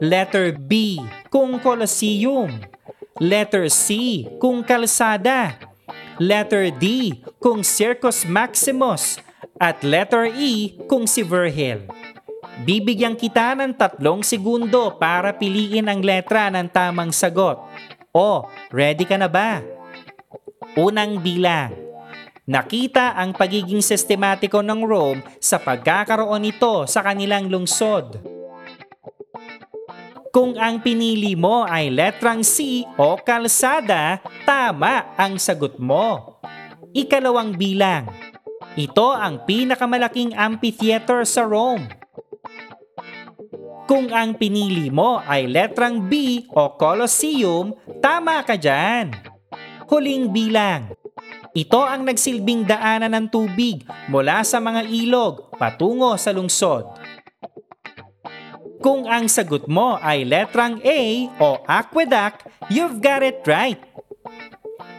Letter 0.03 0.51
B 0.55 0.99
kung 1.31 1.63
Colosseum. 1.63 2.78
Letter 3.19 3.67
C 3.67 4.23
kung 4.39 4.63
kalsada. 4.63 5.59
Letter 6.15 6.71
D 6.71 7.19
kung 7.35 7.67
Circus 7.67 8.23
Maximus. 8.23 9.19
At 9.59 9.83
letter 9.83 10.31
E 10.31 10.79
kung 10.87 11.03
si 11.03 11.19
Virgil. 11.19 11.83
Bibigyan 12.63 13.19
kita 13.19 13.59
ng 13.59 13.75
tatlong 13.75 14.23
segundo 14.23 14.95
para 14.95 15.35
piliin 15.35 15.91
ang 15.91 15.99
letra 15.99 16.47
ng 16.47 16.71
tamang 16.71 17.11
sagot. 17.11 17.59
O, 18.15 18.47
ready 18.71 19.03
ka 19.03 19.19
na 19.19 19.27
ba? 19.27 19.59
Unang 20.79 21.19
bilang. 21.19 21.75
Nakita 22.47 23.19
ang 23.19 23.35
pagiging 23.35 23.83
sistematiko 23.83 24.63
ng 24.63 24.79
Rome 24.87 25.19
sa 25.43 25.59
pagkakaroon 25.59 26.39
nito 26.39 26.87
sa 26.87 27.03
kanilang 27.03 27.51
lungsod. 27.51 28.38
Kung 30.29 30.53
ang 30.61 30.77
pinili 30.85 31.33
mo 31.33 31.65
ay 31.65 31.89
letrang 31.89 32.45
C 32.45 32.85
o 33.01 33.17
kalsada, 33.17 34.21
tama 34.45 35.17
ang 35.17 35.41
sagot 35.41 35.81
mo. 35.81 36.37
Ikalawang 36.93 37.57
bilang. 37.57 38.13
Ito 38.77 39.17
ang 39.17 39.49
pinakamalaking 39.49 40.37
amphitheater 40.37 41.25
sa 41.25 41.49
Rome. 41.49 41.89
Kung 43.89 44.13
ang 44.13 44.37
pinili 44.37 44.93
mo 44.93 45.17
ay 45.25 45.49
letrang 45.49 46.05
B 46.05 46.45
o 46.53 46.77
Colosseum, 46.77 47.73
tama 47.97 48.45
ka 48.45 48.53
dyan. 48.53 49.09
Huling 49.89 50.29
bilang. 50.29 50.93
Ito 51.57 51.81
ang 51.81 52.05
nagsilbing 52.05 52.69
daanan 52.69 53.17
ng 53.17 53.27
tubig 53.33 53.81
mula 54.05 54.45
sa 54.45 54.61
mga 54.61 54.85
ilog 54.85 55.49
patungo 55.57 56.13
sa 56.21 56.29
lungsod. 56.29 56.85
Kung 58.79 59.03
ang 59.11 59.27
sagot 59.27 59.67
mo 59.67 59.99
ay 59.99 60.23
letrang 60.23 60.79
A 60.79 61.27
o 61.35 61.59
aqueduct, 61.67 62.47
you've 62.71 63.03
got 63.03 63.19
it 63.19 63.43
right. 63.43 63.79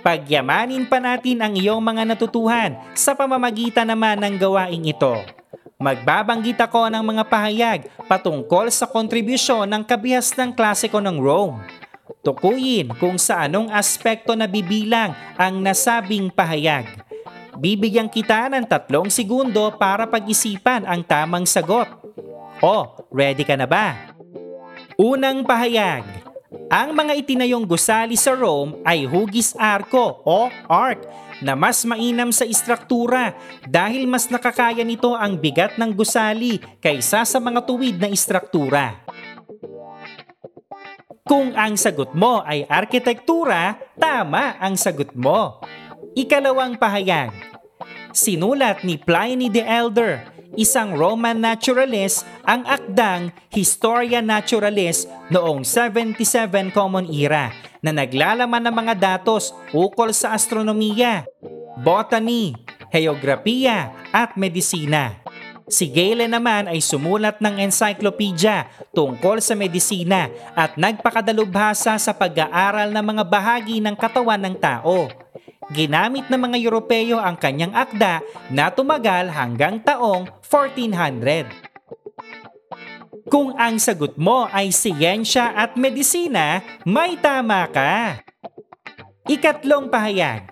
Pagyamanin 0.01 0.85
pa 0.89 1.01
natin 1.01 1.41
ang 1.41 1.53
iyong 1.57 1.81
mga 1.81 2.09
natutuhan 2.09 2.77
sa 2.93 3.17
pamamagitan 3.17 3.89
naman 3.89 4.21
ng 4.21 4.37
gawaing 4.37 4.89
ito. 4.89 5.21
Magbabanggit 5.81 6.61
ako 6.61 6.93
ng 6.93 7.05
mga 7.05 7.25
pahayag 7.25 7.81
patungkol 8.05 8.69
sa 8.69 8.85
kontribusyon 8.85 9.65
ng 9.65 9.85
kabihas 9.85 10.33
ng 10.37 10.53
klasiko 10.53 11.01
ng 11.01 11.17
Rome. 11.17 11.65
Tukuyin 12.21 12.93
kung 13.01 13.17
sa 13.17 13.49
anong 13.49 13.73
aspekto 13.73 14.37
na 14.37 14.45
bibilang 14.45 15.17
ang 15.41 15.57
nasabing 15.57 16.29
pahayag. 16.29 16.85
Bibigyan 17.57 18.09
kita 18.09 18.49
ng 18.53 18.65
tatlong 18.65 19.09
segundo 19.13 19.73
para 19.77 20.05
pag-isipan 20.09 20.85
ang 20.85 21.01
tamang 21.05 21.45
sagot. 21.45 22.00
O, 22.61 22.77
ready 23.09 23.43
ka 23.45 23.57
na 23.57 23.65
ba? 23.65 24.15
Unang 25.01 25.45
pahayag. 25.49 26.05
Ang 26.71 26.95
mga 26.95 27.19
itinayong 27.19 27.67
gusali 27.67 28.15
sa 28.15 28.35
Rome 28.35 28.79
ay 28.87 29.03
hugis 29.03 29.59
arko 29.59 30.23
o 30.23 30.47
arc 30.71 31.03
na 31.43 31.59
mas 31.59 31.83
mainam 31.83 32.31
sa 32.31 32.47
istruktura 32.47 33.35
dahil 33.67 34.07
mas 34.07 34.29
nakakaya 34.31 34.85
nito 34.87 35.17
ang 35.17 35.35
bigat 35.35 35.81
ng 35.81 35.91
gusali 35.91 36.63
kaysa 36.79 37.27
sa 37.27 37.39
mga 37.43 37.65
tuwid 37.67 37.97
na 37.99 38.13
istruktura. 38.13 39.03
Kung 41.27 41.55
ang 41.55 41.79
sagot 41.79 42.11
mo 42.15 42.43
ay 42.43 42.67
arkitektura, 42.67 43.79
tama 43.99 44.59
ang 44.59 44.75
sagot 44.75 45.15
mo. 45.15 45.63
Ikalawang 46.19 46.75
pahayag. 46.75 47.31
Sinulat 48.11 48.83
ni 48.83 48.99
Pliny 48.99 49.47
the 49.47 49.63
Elder, 49.63 50.27
isang 50.59 50.95
Roman 50.95 51.39
naturalist, 51.39 52.27
ang 52.43 52.67
akdang 52.67 53.31
Historia 53.51 54.19
Naturalis 54.25 55.07
noong 55.31 55.63
77 55.63 56.75
Common 56.75 57.07
Era 57.11 57.55
na 57.81 57.95
naglalaman 57.95 58.63
ng 58.67 58.75
mga 58.75 58.95
datos 58.99 59.55
ukol 59.71 60.11
sa 60.11 60.35
astronomiya, 60.35 61.27
botany, 61.81 62.55
heograpiya 62.91 63.95
at 64.11 64.35
medisina. 64.35 65.21
Si 65.71 65.87
Gale 65.87 66.27
naman 66.27 66.67
ay 66.67 66.83
sumulat 66.83 67.39
ng 67.39 67.63
encyclopedia 67.63 68.67
tungkol 68.91 69.39
sa 69.39 69.55
medisina 69.55 70.27
at 70.59 70.75
nagpakadalubhasa 70.75 71.95
sa 71.95 72.11
pag-aaral 72.11 72.91
ng 72.91 73.07
mga 73.07 73.23
bahagi 73.23 73.79
ng 73.79 73.95
katawan 73.95 74.43
ng 74.51 74.59
tao. 74.59 75.07
Ginamit 75.71 76.27
ng 76.27 76.41
mga 76.51 76.59
Europeo 76.59 77.23
ang 77.23 77.39
kanyang 77.39 77.71
akda 77.71 78.19
na 78.51 78.75
tumagal 78.75 79.31
hanggang 79.31 79.79
taong 79.79 80.27
1400. 80.43 81.47
Kung 83.31 83.55
ang 83.55 83.79
sagot 83.79 84.19
mo 84.19 84.51
ay 84.51 84.75
siyensya 84.75 85.55
at 85.55 85.79
medisina, 85.79 86.67
may 86.83 87.15
tama 87.23 87.71
ka. 87.71 88.19
Ikatlong 89.31 89.87
pahayag. 89.87 90.51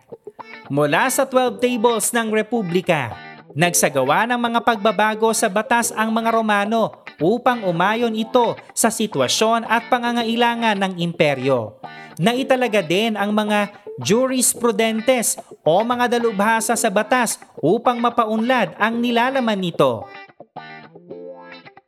Mula 0.70 1.11
sa 1.11 1.26
12 1.26 1.59
tables 1.59 2.14
ng 2.14 2.31
Republika, 2.31 3.11
nagsagawa 3.59 4.22
ng 4.31 4.38
mga 4.38 4.61
pagbabago 4.62 5.35
sa 5.35 5.50
batas 5.50 5.90
ang 5.90 6.14
mga 6.14 6.31
Romano 6.31 7.02
upang 7.18 7.66
umayon 7.66 8.14
ito 8.14 8.54
sa 8.70 8.87
sitwasyon 8.87 9.66
at 9.66 9.90
pangangailangan 9.90 10.78
ng 10.78 11.02
imperyo. 11.02 11.83
Naitalaga 12.18 12.83
din 12.83 13.14
ang 13.14 13.31
mga 13.31 13.70
jurisprudentes 14.02 15.38
o 15.62 15.87
mga 15.87 16.18
dalubhasa 16.18 16.74
sa 16.74 16.90
batas 16.90 17.38
upang 17.62 18.02
mapaunlad 18.02 18.74
ang 18.74 18.98
nilalaman 18.98 19.59
nito. 19.59 20.02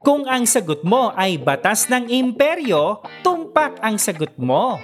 Kung 0.00 0.24
ang 0.30 0.46
sagot 0.46 0.86
mo 0.86 1.12
ay 1.18 1.36
batas 1.36 1.90
ng 1.90 2.08
imperyo, 2.08 3.02
tumpak 3.26 3.76
ang 3.82 3.98
sagot 3.98 4.32
mo. 4.38 4.78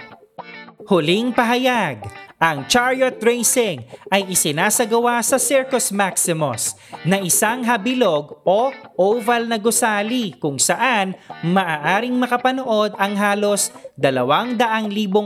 Huling 0.90 1.30
pahayag, 1.30 2.04
ang 2.36 2.68
chariot 2.68 3.16
racing 3.16 3.80
ay 4.12 4.28
isinasagawa 4.28 5.24
sa 5.24 5.40
Circus 5.40 5.88
Maximus 5.88 6.76
na 7.00 7.16
isang 7.24 7.64
habilog 7.64 8.44
o 8.44 8.68
oval 8.92 9.48
na 9.48 9.56
gusali 9.56 10.36
kung 10.36 10.60
saan 10.60 11.16
maaaring 11.40 12.12
makapanood 12.12 12.92
ang 13.00 13.16
halos 13.16 13.72
200,000 13.96 14.60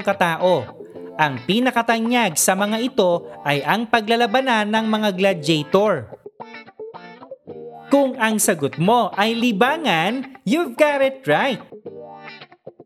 katao. 0.06 0.78
Ang 1.18 1.42
pinakatanyag 1.50 2.38
sa 2.38 2.54
mga 2.54 2.78
ito 2.78 3.26
ay 3.42 3.60
ang 3.66 3.90
paglalabanan 3.90 4.70
ng 4.70 4.86
mga 4.86 5.08
gladiator. 5.18 6.14
Kung 7.90 8.14
ang 8.22 8.38
sagot 8.38 8.78
mo 8.78 9.10
ay 9.18 9.34
libangan, 9.34 10.38
you've 10.46 10.78
got 10.78 11.02
it 11.02 11.26
right. 11.26 11.58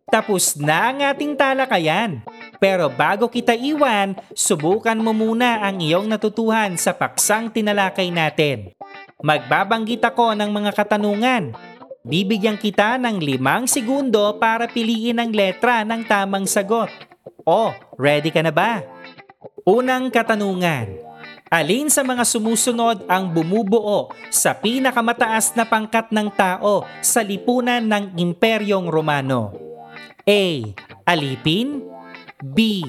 Tapos 0.09 0.57
na 0.57 0.91
ang 0.91 0.99
ating 1.05 1.37
talakayan. 1.37 2.25
Pero 2.65 2.89
bago 2.89 3.29
kita 3.29 3.53
iwan, 3.53 4.17
subukan 4.33 4.97
mo 4.97 5.13
muna 5.13 5.61
ang 5.61 5.85
iyong 5.85 6.09
natutuhan 6.09 6.81
sa 6.81 6.97
paksang 6.97 7.53
tinalakay 7.53 8.09
natin. 8.09 8.73
Magbabanggit 9.21 10.01
ako 10.01 10.33
ng 10.33 10.49
mga 10.49 10.73
katanungan. 10.73 11.53
Bibigyan 12.09 12.57
kita 12.57 12.97
ng 12.97 13.21
limang 13.21 13.69
segundo 13.69 14.41
para 14.41 14.65
piliin 14.65 15.21
ang 15.21 15.29
letra 15.29 15.85
ng 15.85 16.09
tamang 16.09 16.49
sagot. 16.49 16.89
O, 17.45 17.69
ready 18.01 18.33
ka 18.33 18.41
na 18.41 18.49
ba? 18.49 18.81
Unang 19.69 20.09
katanungan. 20.09 20.89
Alin 21.53 21.93
sa 21.93 22.01
mga 22.01 22.25
sumusunod 22.25 23.05
ang 23.05 23.29
bumubuo 23.29 24.09
sa 24.33 24.57
pinakamataas 24.57 25.53
na 25.53 25.69
pangkat 25.69 26.09
ng 26.09 26.33
tao 26.33 26.89
sa 27.05 27.21
lipunan 27.21 27.85
ng 27.85 28.17
Imperyong 28.17 28.89
Romano? 28.89 29.53
A. 30.25 30.65
Alipin 31.05 31.94
B. 32.43 32.83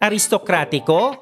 Aristokratiko 0.00 1.16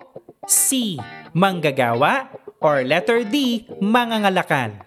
C. 0.46 0.96
Manggagawa 1.34 2.32
or 2.58 2.82
letter 2.82 3.22
D. 3.22 3.66
Mangangalakal 3.78 4.86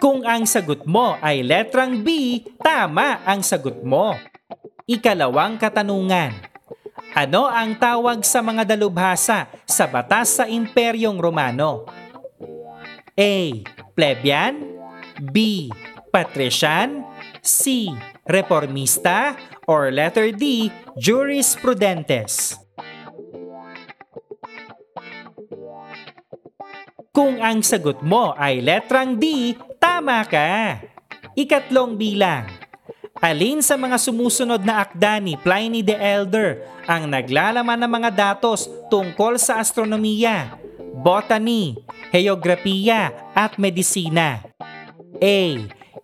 Kung 0.00 0.20
ang 0.28 0.44
sagot 0.44 0.84
mo 0.84 1.16
ay 1.24 1.40
letrang 1.40 2.04
B, 2.04 2.40
tama 2.60 3.24
ang 3.24 3.40
sagot 3.40 3.80
mo. 3.80 4.12
Ikalawang 4.84 5.56
katanungan 5.56 6.54
ano 7.14 7.46
ang 7.46 7.78
tawag 7.78 8.26
sa 8.26 8.42
mga 8.42 8.74
dalubhasa 8.74 9.46
sa 9.62 9.86
batas 9.86 10.34
sa 10.34 10.50
Imperyong 10.50 11.14
Romano? 11.14 11.86
A. 13.14 13.62
Plebyan 13.94 14.58
B. 15.22 15.70
Patrician 16.10 17.06
C. 17.38 17.86
Reformista 18.24 19.36
or 19.68 19.92
letter 19.92 20.32
D. 20.32 20.72
Jurisprudentes 20.96 22.56
Kung 27.14 27.38
ang 27.38 27.62
sagot 27.62 28.02
mo 28.02 28.34
ay 28.34 28.58
letrang 28.58 29.14
D, 29.14 29.54
tama 29.78 30.24
ka! 30.26 30.82
Ikatlong 31.38 31.94
bilang 31.94 32.50
Alin 33.22 33.62
sa 33.62 33.78
mga 33.78 33.96
sumusunod 33.96 34.66
na 34.66 34.82
akda 34.82 35.22
ni 35.22 35.38
Pliny 35.38 35.86
the 35.86 35.94
Elder 35.94 36.60
ang 36.84 37.06
naglalaman 37.06 37.78
ng 37.86 37.92
mga 38.02 38.10
datos 38.10 38.66
tungkol 38.90 39.38
sa 39.38 39.62
astronomiya, 39.62 40.58
botany, 41.00 41.78
heograpiya 42.10 43.32
at 43.32 43.56
medisina? 43.56 44.42
A. 45.22 45.38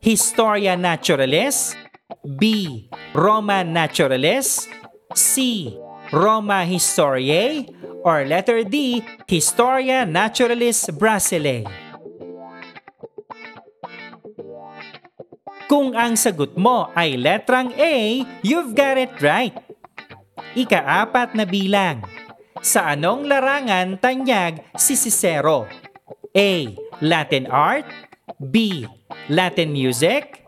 Historia 0.01 0.79
Naturalis 0.79 1.77
B. 2.25 2.87
Roman 3.15 3.73
Naturalis 3.73 4.67
C. 5.15 5.71
Roma 6.11 6.67
Historiae 6.67 7.81
Or 8.01 8.25
letter 8.25 8.65
D, 8.65 9.05
Historia 9.29 10.09
Naturalis 10.09 10.89
Brasileae. 10.89 11.69
Kung 15.69 15.93
ang 15.95 16.17
sagot 16.17 16.57
mo 16.57 16.89
ay 16.97 17.15
letrang 17.21 17.71
A, 17.77 18.25
you've 18.41 18.73
got 18.73 18.97
it 18.97 19.13
right. 19.23 19.55
Ikaapat 20.57 21.37
na 21.37 21.45
bilang. 21.47 22.03
Sa 22.65 22.91
anong 22.91 23.29
larangan 23.29 24.01
tanyag 24.01 24.67
si 24.75 24.99
Cicero? 24.99 25.69
A. 26.35 26.75
Latin 27.05 27.47
art 27.53 27.87
B. 28.41 28.83
Latin 29.29 29.71
music 29.71 30.40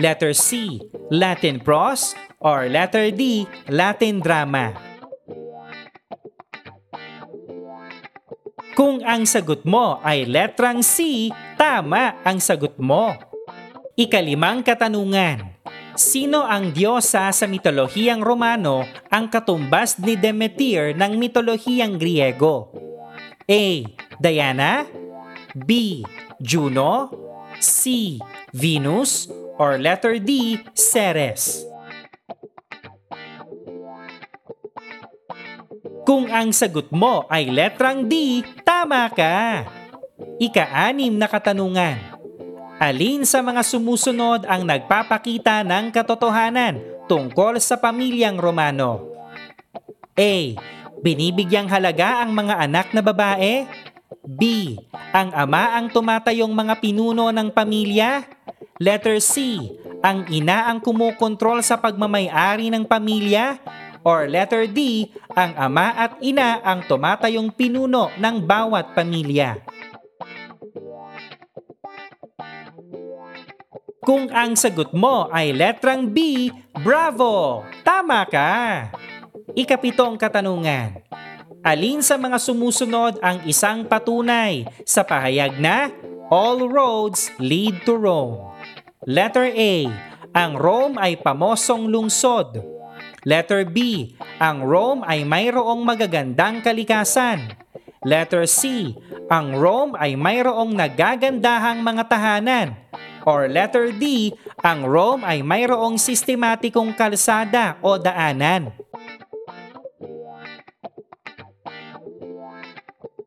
Letter 0.00 0.32
C. 0.32 0.80
Latin 1.12 1.60
prose 1.60 2.16
or 2.40 2.72
letter 2.72 3.12
D. 3.12 3.44
Latin 3.68 4.24
drama 4.24 4.72
Kung 8.72 9.04
ang 9.04 9.28
sagot 9.28 9.68
mo 9.68 10.00
ay 10.00 10.24
letrang 10.24 10.80
C, 10.80 11.28
tama 11.60 12.16
ang 12.24 12.40
sagot 12.40 12.80
mo. 12.80 13.12
Ikalimang 13.92 14.64
katanungan. 14.64 15.60
Sino 16.00 16.48
ang 16.48 16.72
diyosa 16.72 17.28
sa 17.28 17.44
mitolohiyang 17.44 18.24
Romano 18.24 18.88
ang 19.12 19.28
katumbas 19.28 20.00
ni 20.00 20.16
Demeter 20.16 20.96
ng 20.96 21.12
mitolohiyang 21.20 22.00
Griego? 22.00 22.72
A. 23.44 23.84
Diana 24.16 24.88
B. 25.52 26.00
Juno 26.40 27.12
C. 27.60 28.16
Venus 28.56 29.28
or 29.60 29.76
letter 29.76 30.16
D. 30.16 30.56
Ceres 30.72 31.68
Kung 36.08 36.32
ang 36.32 36.50
sagot 36.50 36.88
mo 36.90 37.28
ay 37.28 37.52
letrang 37.52 38.08
D, 38.08 38.42
tama 38.64 39.06
ka! 39.12 39.68
Ika-anim 40.40 41.12
na 41.14 41.28
katanungan. 41.28 42.00
Alin 42.80 43.28
sa 43.28 43.44
mga 43.44 43.60
sumusunod 43.60 44.48
ang 44.48 44.64
nagpapakita 44.64 45.60
ng 45.62 45.92
katotohanan 45.92 46.80
tungkol 47.04 47.60
sa 47.60 47.76
pamilyang 47.76 48.40
Romano? 48.40 49.12
A. 50.16 50.56
Binibigyang 51.04 51.68
halaga 51.68 52.24
ang 52.24 52.32
mga 52.32 52.58
anak 52.58 52.90
na 52.96 53.04
babae? 53.04 53.68
B. 54.24 54.74
Ang 55.14 55.30
ama 55.36 55.78
ang 55.78 55.92
tumatayong 55.92 56.50
mga 56.50 56.74
pinuno 56.80 57.30
ng 57.30 57.48
pamilya? 57.54 58.24
Letter 58.80 59.20
C. 59.20 59.60
Ang 60.00 60.24
ina 60.32 60.72
ang 60.72 60.80
kumukontrol 60.80 61.60
sa 61.60 61.76
pagmamayari 61.76 62.72
ng 62.72 62.88
pamilya? 62.88 63.60
Or 64.00 64.24
letter 64.24 64.64
D. 64.64 65.12
Ang 65.36 65.52
ama 65.52 65.92
at 65.92 66.16
ina 66.24 66.64
ang 66.64 66.88
tumatayong 66.88 67.52
pinuno 67.52 68.08
ng 68.16 68.36
bawat 68.40 68.96
pamilya? 68.96 69.60
Kung 74.00 74.32
ang 74.32 74.56
sagot 74.56 74.96
mo 74.96 75.28
ay 75.28 75.52
letrang 75.52 76.08
B, 76.08 76.48
bravo! 76.80 77.68
Tama 77.84 78.24
ka! 78.32 78.88
Ikapitong 79.52 80.16
katanungan. 80.16 81.04
Alin 81.60 82.00
sa 82.00 82.16
mga 82.16 82.40
sumusunod 82.40 83.20
ang 83.20 83.44
isang 83.44 83.84
patunay 83.84 84.64
sa 84.88 85.04
pahayag 85.04 85.60
na 85.60 85.92
All 86.32 86.64
roads 86.64 87.28
lead 87.36 87.84
to 87.84 87.92
Rome? 88.00 88.49
Letter 89.08 89.48
A. 89.56 89.88
Ang 90.36 90.60
Rome 90.60 91.00
ay 91.00 91.16
pamosong 91.16 91.88
lungsod. 91.88 92.60
Letter 93.24 93.64
B. 93.64 94.12
Ang 94.36 94.60
Rome 94.60 95.00
ay 95.08 95.24
mayroong 95.24 95.80
magagandang 95.80 96.60
kalikasan. 96.60 97.48
Letter 98.04 98.44
C. 98.44 98.92
Ang 99.32 99.56
Rome 99.56 99.96
ay 99.96 100.20
mayroong 100.20 100.76
nagagandahang 100.76 101.80
mga 101.80 102.12
tahanan. 102.12 102.68
Or 103.24 103.48
letter 103.48 103.88
D, 103.88 104.36
ang 104.60 104.84
Rome 104.84 105.24
ay 105.24 105.40
mayroong 105.40 105.96
sistematikong 105.96 106.92
kalsada 106.92 107.80
o 107.80 107.96
daanan. 107.96 108.68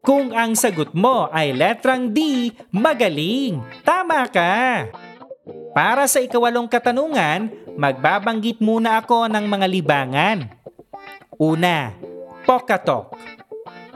Kung 0.06 0.38
ang 0.38 0.54
sagot 0.54 0.94
mo 0.94 1.34
ay 1.34 1.50
letrang 1.50 2.14
D, 2.14 2.50
magaling! 2.70 3.58
Tama 3.82 4.30
ka! 4.30 4.54
Para 5.74 6.06
sa 6.06 6.22
ikawalong 6.22 6.70
katanungan, 6.70 7.50
magbabanggit 7.74 8.62
muna 8.62 9.02
ako 9.02 9.26
ng 9.26 9.46
mga 9.50 9.66
libangan. 9.66 10.38
Una, 11.42 11.98
Pokatok. 12.46 13.18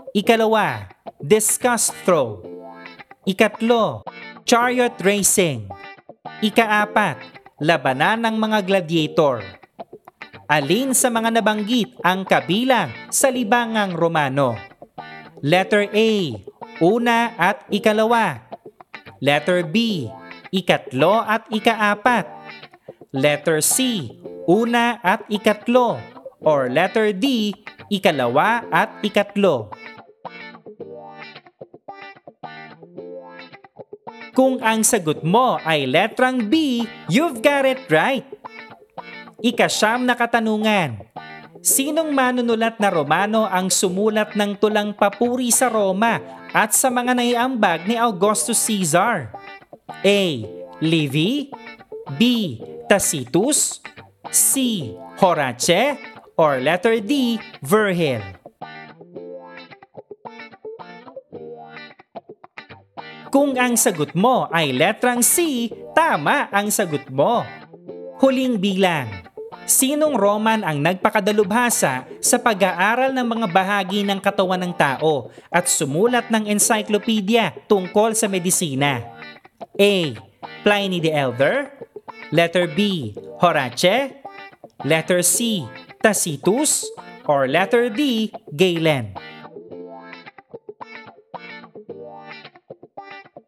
Ikalawa, 0.09 0.89
Discus 1.21 1.93
Throw. 2.01 2.41
Ikatlo, 3.29 4.01
Chariot 4.41 4.97
Racing. 5.05 5.69
Ikaapat, 6.41 7.21
labanan 7.61 8.25
ng 8.25 8.35
mga 8.41 8.59
gladiator. 8.65 9.45
Alin 10.49 10.97
sa 10.97 11.13
mga 11.13 11.29
nabanggit 11.29 11.93
ang 12.01 12.25
kabilang 12.25 12.89
sa 13.13 13.29
libangang 13.29 13.93
Romano? 13.93 14.57
Letter 15.45 15.93
A, 15.93 16.09
una 16.81 17.37
at 17.37 17.69
ikalawa. 17.69 18.49
Letter 19.21 19.61
B, 19.61 20.07
ikatlo 20.51 21.23
at 21.23 21.47
ikaapat. 21.51 22.25
Letter 23.15 23.63
C, 23.63 24.07
una 24.47 24.99
at 25.03 25.25
ikatlo. 25.31 25.99
Or 26.43 26.69
letter 26.69 27.11
D, 27.11 27.51
ikalawa 27.89 28.67
at 28.69 29.01
ikatlo. 29.01 29.73
Kung 34.37 34.61
ang 34.61 34.85
sagot 34.85 35.25
mo 35.25 35.57
ay 35.65 35.89
letrang 35.89 36.45
B, 36.45 36.85
you've 37.09 37.41
got 37.41 37.65
it 37.65 37.81
right. 37.89 38.21
Ikasyam 39.41 40.05
na 40.05 40.13
katanungan. 40.13 41.09
Sinong 41.65 42.13
manunulat 42.13 42.77
na 42.77 42.93
Romano 42.93 43.49
ang 43.49 43.73
sumulat 43.73 44.37
ng 44.37 44.53
tulang 44.61 44.93
papuri 44.93 45.49
sa 45.49 45.73
Roma 45.73 46.21
at 46.53 46.69
sa 46.77 46.93
mga 46.93 47.17
naiambag 47.17 47.89
ni 47.89 47.97
Augustus 47.97 48.61
Caesar? 48.61 49.33
A. 49.87 50.21
Livy 50.83 51.47
B. 52.19 52.21
Tacitus 52.91 53.79
C. 54.31 54.91
Horace 55.17 55.95
or 56.35 56.59
letter 56.59 56.99
D. 56.99 57.39
Virgil? 57.63 58.19
Kung 63.31 63.55
ang 63.59 63.75
sagot 63.75 64.15
mo 64.15 64.47
ay 64.51 64.71
letrang 64.71 65.19
C, 65.23 65.67
tama 65.95 66.47
ang 66.51 66.71
sagot 66.71 67.07
mo. 67.11 67.43
Huling 68.19 68.59
bilang. 68.59 69.07
Sinong 69.67 70.15
Roman 70.15 70.63
ang 70.63 70.79
nagpakadalubhasa 70.79 72.07
sa 72.23 72.37
pag-aaral 72.39 73.11
ng 73.11 73.27
mga 73.27 73.47
bahagi 73.51 73.99
ng 74.07 74.15
katawan 74.23 74.63
ng 74.63 74.71
tao 74.71 75.27
at 75.51 75.67
sumulat 75.67 76.31
ng 76.31 76.47
encyclopedia 76.47 77.51
tungkol 77.67 78.15
sa 78.15 78.31
medisina? 78.31 79.16
A. 79.79 80.15
Pliny 80.63 80.99
the 80.99 81.13
Elder 81.13 81.71
Letter 82.31 82.67
B. 82.67 83.11
Horace 83.39 84.13
Letter 84.83 85.21
C. 85.21 85.65
Tacitus 86.01 86.85
or 87.25 87.49
letter 87.49 87.89
D. 87.89 88.31
Galen? 88.53 89.17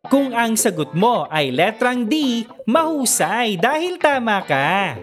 Kung 0.09 0.33
ang 0.33 0.57
sagot 0.57 0.97
mo 0.97 1.29
ay 1.29 1.53
letrang 1.53 2.09
D, 2.09 2.41
mahusay 2.65 3.61
dahil 3.61 4.01
tama 4.01 4.41
ka. 4.41 4.97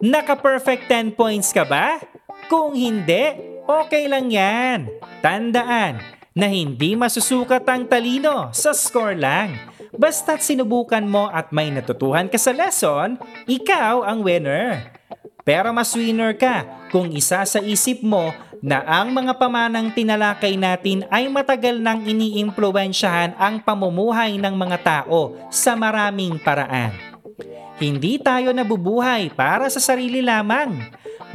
Naka-perfect 0.00 0.88
10 0.88 1.12
points 1.12 1.52
ka 1.52 1.68
ba? 1.68 2.00
Kung 2.48 2.72
hindi, 2.72 3.36
okay 3.68 4.08
lang 4.08 4.32
yan. 4.32 4.88
Tandaan 5.20 6.00
na 6.32 6.48
hindi 6.48 6.96
masusukat 6.96 7.64
ang 7.68 7.84
talino 7.84 8.48
sa 8.56 8.72
score 8.72 9.20
lang. 9.20 9.75
Basta't 9.96 10.44
sinubukan 10.44 11.04
mo 11.04 11.32
at 11.32 11.48
may 11.56 11.72
natutuhan 11.72 12.28
ka 12.28 12.36
sa 12.36 12.52
lesson, 12.52 13.16
ikaw 13.48 14.04
ang 14.04 14.20
winner. 14.20 14.92
Pero 15.40 15.72
mas 15.72 15.94
winner 15.96 16.36
ka 16.36 16.88
kung 16.92 17.08
isa 17.14 17.40
sa 17.48 17.60
isip 17.64 18.04
mo 18.04 18.34
na 18.60 18.82
ang 18.82 19.14
mga 19.14 19.38
pamanang 19.38 19.94
tinalakay 19.94 20.58
natin 20.58 21.06
ay 21.06 21.30
matagal 21.30 21.78
nang 21.78 22.02
iniimpluwensyahan 22.02 23.38
ang 23.38 23.62
pamumuhay 23.62 24.36
ng 24.42 24.54
mga 24.58 24.78
tao 24.82 25.38
sa 25.54 25.78
maraming 25.78 26.36
paraan. 26.42 27.05
Hindi 27.76 28.16
tayo 28.16 28.56
nabubuhay 28.56 29.36
para 29.36 29.68
sa 29.68 29.76
sarili 29.76 30.24
lamang. 30.24 30.80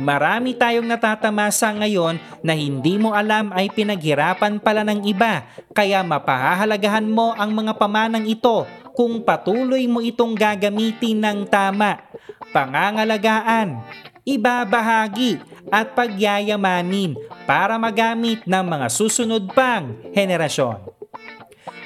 Marami 0.01 0.57
tayong 0.57 0.89
natatamasa 0.89 1.69
ngayon 1.69 2.17
na 2.41 2.57
hindi 2.57 2.97
mo 2.97 3.13
alam 3.13 3.53
ay 3.53 3.69
pinaghirapan 3.69 4.57
pala 4.57 4.81
ng 4.81 5.05
iba 5.05 5.45
kaya 5.69 6.01
mapahahalagahan 6.01 7.05
mo 7.05 7.37
ang 7.37 7.53
mga 7.53 7.77
pamanang 7.77 8.25
ito 8.25 8.65
kung 8.97 9.21
patuloy 9.21 9.85
mo 9.85 10.01
itong 10.01 10.33
gagamitin 10.33 11.21
ng 11.21 11.39
tama. 11.45 12.01
Pangangalagaan, 12.49 13.85
ibabahagi 14.25 15.37
at 15.69 15.93
pagyayamanin 15.93 17.13
para 17.45 17.77
magamit 17.77 18.41
ng 18.49 18.65
mga 18.65 18.87
susunod 18.89 19.45
pang 19.53 19.93
henerasyon. 20.17 21.00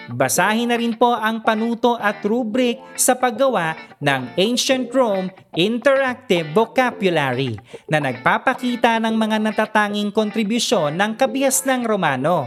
Basahin 0.05 0.69
na 0.69 0.77
rin 0.77 0.93
po 0.93 1.17
ang 1.17 1.41
panuto 1.41 1.97
at 1.97 2.21
rubric 2.21 2.77
sa 2.93 3.17
paggawa 3.17 3.73
ng 3.97 4.37
Ancient 4.37 4.93
Rome 4.93 5.33
Interactive 5.57 6.45
Vocabulary 6.53 7.57
na 7.89 7.97
nagpapakita 7.97 9.01
ng 9.01 9.15
mga 9.17 9.37
natatanging 9.41 10.13
kontribusyon 10.13 10.93
ng 10.93 11.17
kabihas 11.17 11.65
ng 11.65 11.81
Romano. 11.89 12.45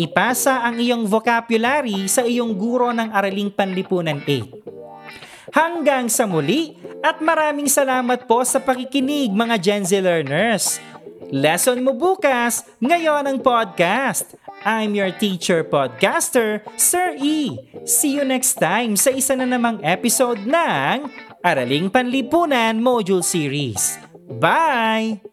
Ipasa 0.00 0.66
ang 0.66 0.80
iyong 0.80 1.06
vocabulary 1.06 2.08
sa 2.10 2.26
iyong 2.26 2.56
guro 2.58 2.90
ng 2.90 3.12
Araling 3.14 3.52
Panlipunan 3.54 4.18
8. 4.26 5.50
Hanggang 5.50 6.06
sa 6.06 6.30
muli 6.30 6.78
at 7.02 7.18
maraming 7.18 7.66
salamat 7.66 8.26
po 8.26 8.42
sa 8.46 8.62
pakikinig 8.62 9.34
mga 9.34 9.56
Gen 9.58 9.82
Z 9.82 9.98
learners. 9.98 10.78
Lesson 11.30 11.86
mo 11.86 11.94
bukas 11.94 12.66
ngayon 12.82 13.26
ang 13.26 13.38
podcast. 13.38 14.34
I'm 14.66 14.92
your 14.92 15.14
teacher 15.14 15.64
podcaster, 15.64 16.60
Sir 16.76 17.16
E. 17.16 17.56
See 17.88 18.18
you 18.18 18.26
next 18.26 18.58
time 18.60 18.98
sa 18.98 19.14
isa 19.14 19.38
na 19.38 19.46
namang 19.48 19.80
episode 19.80 20.42
ng 20.44 21.08
Araling 21.40 21.88
Panlipunan 21.88 22.82
Module 22.82 23.24
Series. 23.24 23.96
Bye! 24.28 25.24